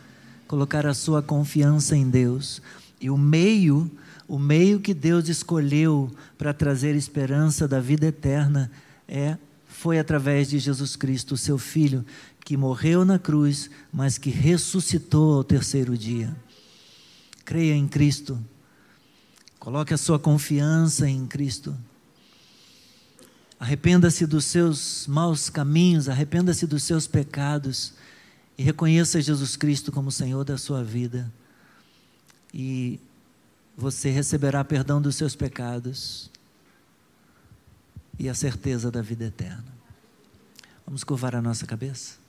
colocar 0.49 0.87
a 0.87 0.95
sua 0.95 1.23
confiança 1.23 1.97
em 1.97 2.09
Deus. 2.09 2.63
E 3.01 3.11
o 3.11 3.19
meio, 3.19 3.91
o 4.27 4.39
meio 4.39 4.81
que 4.81 4.95
Deus 4.95 5.29
escolheu 5.29 6.11
para 6.39 6.55
trazer 6.55 6.95
esperança 6.95 7.69
da 7.69 7.81
vida 7.81 8.07
eterna 8.07 8.71
é 9.07 9.37
foi 9.67 9.99
através 9.99 10.49
de 10.49 10.59
Jesus 10.59 10.97
Cristo, 10.97 11.37
seu 11.37 11.57
filho, 11.57 12.05
que 12.45 12.57
morreu 12.57 13.05
na 13.05 13.19
cruz, 13.19 13.71
mas 13.93 14.19
que 14.19 14.29
ressuscitou 14.29 15.37
ao 15.37 15.45
terceiro 15.45 15.97
dia. 15.97 16.35
Creia 17.45 17.75
em 17.75 17.87
Cristo. 17.87 18.39
Coloque 19.59 19.95
a 19.95 19.99
sua 19.99 20.19
confiança 20.19 21.09
em 21.09 21.27
Cristo. 21.27 21.77
Arrependa-se 23.61 24.27
dos 24.27 24.47
seus 24.47 25.07
maus 25.07 25.51
caminhos, 25.51 26.09
arrependa-se 26.09 26.67
dos 26.67 26.83
seus 26.83 27.07
pecados 27.07 27.93
e 28.57 28.63
reconheça 28.63 29.21
Jesus 29.21 29.55
Cristo 29.55 29.93
como 29.93 30.11
Senhor 30.11 30.45
da 30.45 30.57
sua 30.57 30.83
vida. 30.83 31.31
E 32.55 32.99
você 33.77 34.09
receberá 34.09 34.65
perdão 34.65 35.01
dos 35.01 35.15
seus 35.15 35.37
pecados 35.37 36.31
e 38.19 38.31
a 38.31 38.35
certeza 38.35 38.91
da 38.91 39.03
vida 39.03 39.27
eterna. 39.27 39.65
Vamos 40.87 41.05
curvar 41.05 41.37
a 41.37 41.43
nossa 41.43 41.67
cabeça? 41.67 42.20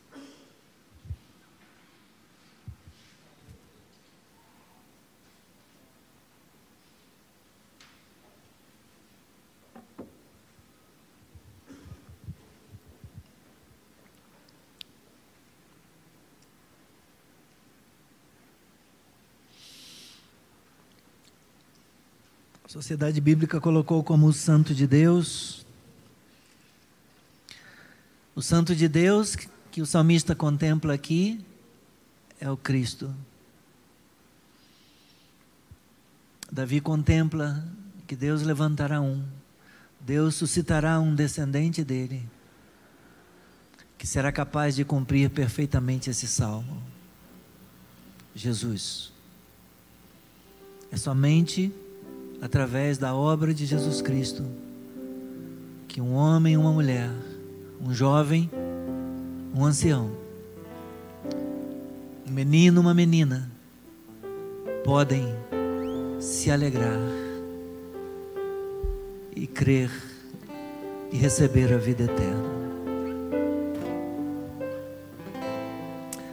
Sociedade 22.72 23.19
Bíblica 23.19 23.59
colocou 23.59 24.01
como 24.01 24.28
o 24.28 24.32
santo 24.32 24.74
de 24.74 24.88
Deus. 24.88 25.65
O 28.34 28.41
santo 28.41 28.74
de 28.74 28.88
Deus 28.88 29.36
que 29.69 29.82
o 29.82 29.86
salmista 29.86 30.34
contempla 30.34 30.93
aqui 30.93 31.43
é 32.39 32.49
o 32.49 32.55
Cristo. 32.55 33.13
Davi 36.49 36.80
contempla 36.80 37.61
que 38.07 38.15
Deus 38.15 38.41
levantará 38.41 39.01
um, 39.01 39.22
Deus 39.99 40.36
suscitará 40.36 40.97
um 40.97 41.13
descendente 41.13 41.84
dele, 41.84 42.26
que 43.97 44.07
será 44.07 44.32
capaz 44.32 44.78
de 44.78 44.86
cumprir 44.86 45.30
perfeitamente 45.30 46.09
esse 46.09 46.26
salmo. 46.26 46.82
Jesus. 48.34 49.11
É 50.89 50.95
somente 50.95 51.69
através 52.41 52.97
da 52.97 53.13
obra 53.13 53.53
de 53.53 53.67
Jesus 53.67 54.01
Cristo, 54.01 54.43
que 55.87 56.01
um 56.01 56.13
homem 56.13 56.53
e 56.53 56.57
uma 56.57 56.71
mulher, 56.71 57.11
um 57.79 57.93
jovem, 57.93 58.49
um 59.55 59.63
ancião, 59.63 60.09
um 62.27 62.31
menino, 62.31 62.81
uma 62.81 62.95
menina, 62.95 63.47
podem 64.83 65.27
se 66.19 66.49
alegrar 66.49 66.99
e 69.35 69.45
crer 69.45 69.91
e 71.11 71.17
receber 71.17 71.71
a 71.71 71.77
vida 71.77 72.03
eterna. 72.03 72.61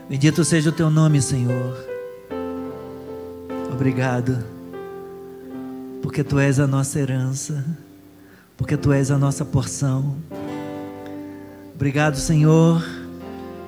Bendito 0.08 0.42
seja 0.42 0.70
o 0.70 0.72
teu 0.72 0.88
nome, 0.88 1.20
Senhor. 1.20 1.76
Obrigado 3.70 4.57
porque 6.02 6.22
tu 6.22 6.38
és 6.38 6.58
a 6.58 6.66
nossa 6.66 6.98
herança, 6.98 7.64
porque 8.56 8.76
tu 8.76 8.92
és 8.92 9.10
a 9.10 9.18
nossa 9.18 9.44
porção. 9.44 10.16
Obrigado, 11.74 12.16
Senhor, 12.16 12.84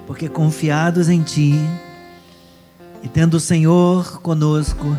porque 0.06 0.28
confiados 0.28 1.08
em 1.08 1.22
ti 1.22 1.54
e 3.02 3.08
tendo 3.08 3.34
o 3.34 3.40
Senhor 3.40 4.20
conosco, 4.20 4.96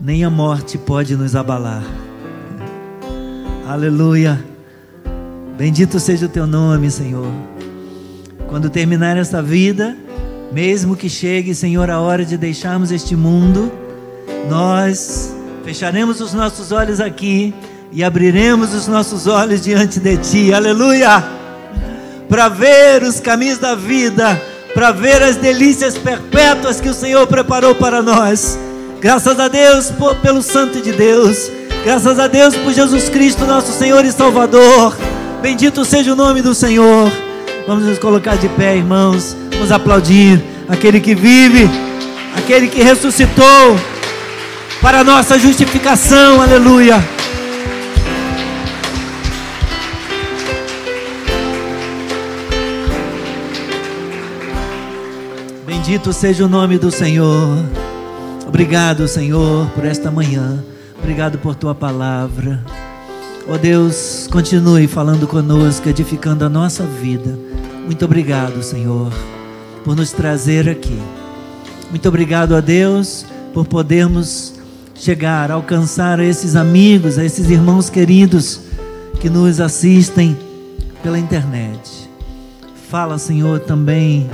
nem 0.00 0.24
a 0.24 0.30
morte 0.30 0.78
pode 0.78 1.16
nos 1.16 1.34
abalar. 1.34 1.82
Aleluia. 3.66 4.42
Bendito 5.56 5.98
seja 5.98 6.26
o 6.26 6.28
teu 6.28 6.46
nome, 6.46 6.90
Senhor. 6.90 7.32
Quando 8.48 8.70
terminar 8.70 9.16
esta 9.16 9.42
vida, 9.42 9.96
mesmo 10.52 10.96
que 10.96 11.08
chegue, 11.08 11.54
Senhor, 11.54 11.90
a 11.90 12.00
hora 12.00 12.24
de 12.24 12.36
deixarmos 12.36 12.90
este 12.90 13.16
mundo, 13.16 13.70
nós 14.48 15.34
Fecharemos 15.68 16.18
os 16.22 16.32
nossos 16.32 16.72
olhos 16.72 16.98
aqui 16.98 17.52
e 17.92 18.02
abriremos 18.02 18.72
os 18.72 18.88
nossos 18.88 19.26
olhos 19.26 19.60
diante 19.60 20.00
de 20.00 20.16
Ti, 20.16 20.54
aleluia! 20.54 21.22
Para 22.26 22.48
ver 22.48 23.02
os 23.02 23.20
caminhos 23.20 23.58
da 23.58 23.74
vida, 23.74 24.40
para 24.72 24.92
ver 24.92 25.22
as 25.22 25.36
delícias 25.36 25.98
perpétuas 25.98 26.80
que 26.80 26.88
o 26.88 26.94
Senhor 26.94 27.26
preparou 27.26 27.74
para 27.74 28.00
nós. 28.00 28.58
Graças 28.98 29.38
a 29.38 29.46
Deus 29.46 29.90
por, 29.90 30.14
pelo 30.16 30.40
Santo 30.40 30.80
de 30.80 30.90
Deus, 30.90 31.50
graças 31.84 32.18
a 32.18 32.26
Deus 32.26 32.56
por 32.56 32.72
Jesus 32.72 33.10
Cristo, 33.10 33.44
nosso 33.44 33.70
Senhor 33.70 34.06
e 34.06 34.10
Salvador. 34.10 34.96
Bendito 35.42 35.84
seja 35.84 36.14
o 36.14 36.16
nome 36.16 36.40
do 36.40 36.54
Senhor. 36.54 37.12
Vamos 37.66 37.84
nos 37.84 37.98
colocar 37.98 38.38
de 38.38 38.48
pé, 38.48 38.74
irmãos. 38.74 39.36
Vamos 39.52 39.70
aplaudir 39.70 40.42
aquele 40.66 40.98
que 40.98 41.14
vive, 41.14 41.68
aquele 42.34 42.68
que 42.68 42.82
ressuscitou 42.82 43.97
para 44.80 45.02
nossa 45.02 45.38
justificação, 45.38 46.40
aleluia. 46.40 46.96
Bendito 55.66 56.12
seja 56.12 56.44
o 56.44 56.48
nome 56.48 56.78
do 56.78 56.90
Senhor. 56.90 57.64
Obrigado, 58.46 59.08
Senhor, 59.08 59.68
por 59.70 59.84
esta 59.84 60.10
manhã. 60.10 60.62
Obrigado 60.98 61.38
por 61.38 61.54
tua 61.54 61.74
palavra. 61.74 62.64
Ó 63.48 63.54
oh 63.54 63.58
Deus, 63.58 64.28
continue 64.30 64.86
falando 64.86 65.26
conosco, 65.26 65.88
edificando 65.88 66.44
a 66.44 66.48
nossa 66.48 66.84
vida. 66.84 67.38
Muito 67.86 68.04
obrigado, 68.04 68.62
Senhor. 68.62 69.10
por 69.84 69.96
nos 69.96 70.12
trazer 70.12 70.68
aqui. 70.68 71.00
Muito 71.88 72.06
obrigado 72.06 72.54
a 72.54 72.60
Deus 72.60 73.24
por 73.54 73.66
podermos 73.66 74.57
chegar, 74.98 75.50
alcançar 75.50 76.18
esses 76.18 76.56
amigos, 76.56 77.18
esses 77.18 77.48
irmãos 77.48 77.88
queridos 77.88 78.60
que 79.20 79.30
nos 79.30 79.60
assistem 79.60 80.36
pela 81.02 81.18
internet. 81.18 82.10
Fala, 82.90 83.16
Senhor, 83.16 83.60
também 83.60 84.28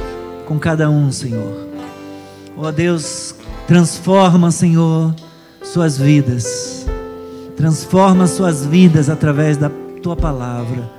com 0.47 0.59
cada 0.59 0.89
um, 0.89 1.12
Senhor. 1.12 1.69
Ó 2.57 2.69
oh, 2.69 2.73
Deus, 2.73 3.35
transforma, 3.67 4.51
Senhor, 4.51 5.15
suas 5.62 5.99
vidas. 5.99 6.87
Transforma 7.57 8.27
suas 8.27 8.65
vidas 8.65 9.11
através 9.11 9.57
da 9.57 9.71
tua 10.03 10.17
palavra 10.17 10.91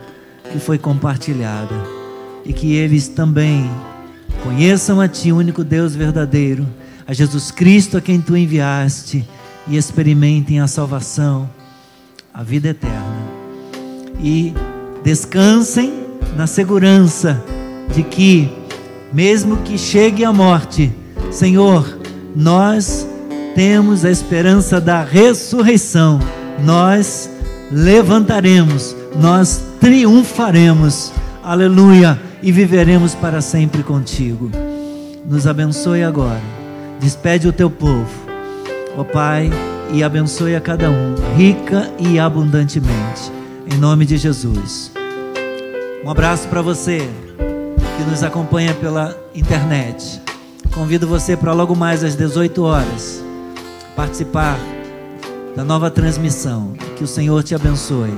que 0.52 0.60
foi 0.60 0.78
compartilhada. 0.78 1.76
E 2.46 2.54
que 2.54 2.76
eles 2.76 3.08
também 3.08 3.70
conheçam 4.44 5.02
a 5.02 5.08
ti, 5.08 5.32
o 5.32 5.38
único 5.38 5.64
Deus 5.64 5.96
verdadeiro, 5.96 6.68
a 7.08 7.14
Jesus 7.14 7.50
Cristo 7.50 7.98
a 7.98 8.02
quem 8.02 8.22
tu 8.22 8.38
enviaste 8.38 9.28
e 9.68 9.78
experimentem 9.78 10.60
a 10.60 10.68
salvação, 10.68 11.50
a 12.34 12.44
vida 12.44 12.70
eterna. 12.70 13.26
E 14.20 14.54
descansem 15.04 15.94
na 16.36 16.48
segurança 16.48 17.44
de 17.94 18.04
que, 18.04 18.50
mesmo 19.14 19.58
que 19.58 19.78
chegue 19.78 20.24
a 20.24 20.34
morte, 20.34 20.92
Senhor, 21.32 22.00
nós 22.36 23.08
temos 23.56 24.04
a 24.04 24.12
esperança 24.12 24.82
da 24.82 25.04
ressurreição, 25.04 26.20
nós 26.64 27.30
levantaremos, 27.72 28.96
nós 29.20 29.62
triunfaremos, 29.80 31.12
aleluia, 31.44 32.20
e 32.44 32.52
viveremos 32.52 33.16
para 33.16 33.42
sempre 33.42 33.82
contigo. 33.82 34.52
Nos 35.26 35.48
abençoe 35.48 36.04
agora, 36.04 36.42
despede 37.00 37.48
o 37.48 37.54
teu 37.54 37.70
povo, 37.70 38.25
ó 38.98 39.04
Pai, 39.04 39.50
e 39.92 40.04
abençoe 40.04 40.56
a 40.56 40.62
cada 40.62 40.90
um, 40.90 41.16
rica 41.36 41.92
e 42.00 42.20
abundantemente, 42.20 43.32
em 43.72 43.78
nome 43.78 44.06
de 44.06 44.18
Jesus. 44.18 44.92
Um 46.04 46.10
abraço 46.10 46.48
para 46.48 46.62
você 46.62 47.10
que 47.98 48.04
nos 48.04 48.24
acompanha 48.24 48.74
pela 48.74 49.16
internet. 49.34 50.22
Convido 50.74 51.08
você 51.08 51.38
para 51.38 51.54
logo 51.54 51.76
mais 51.76 52.04
às 52.04 52.16
18 52.16 52.64
horas 52.64 53.24
participar 53.96 54.60
da 55.56 55.64
nova 55.64 55.90
transmissão. 55.90 56.74
Que 56.98 57.04
o 57.04 57.08
Senhor 57.08 57.42
te 57.44 57.56
abençoe. 57.56 58.14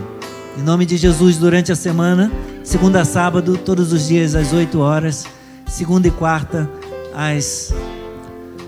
Em 0.57 0.63
nome 0.63 0.85
de 0.85 0.97
Jesus, 0.97 1.37
durante 1.37 1.71
a 1.71 1.75
semana, 1.75 2.31
segunda 2.63 3.01
a 3.01 3.05
sábado, 3.05 3.57
todos 3.57 3.93
os 3.93 4.07
dias 4.07 4.33
às 4.33 4.51
8 4.51 4.79
horas, 4.79 5.25
segunda 5.67 6.07
e 6.07 6.11
quarta 6.11 6.67
às 7.13 7.71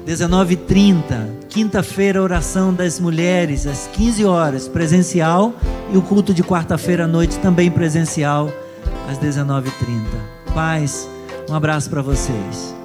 19h30. 0.05 1.47
Quinta-feira, 1.49 2.21
oração 2.21 2.73
das 2.73 2.99
mulheres, 2.99 3.67
às 3.67 3.87
15 3.87 4.25
horas, 4.25 4.67
presencial. 4.67 5.53
E 5.91 5.97
o 5.97 6.01
culto 6.01 6.33
de 6.33 6.43
quarta-feira 6.43 7.05
à 7.05 7.07
noite, 7.07 7.37
também 7.39 7.69
presencial, 7.69 8.51
às 9.09 9.17
19h30. 9.17 10.03
Paz, 10.53 11.09
um 11.49 11.55
abraço 11.55 11.89
para 11.89 12.01
vocês. 12.01 12.78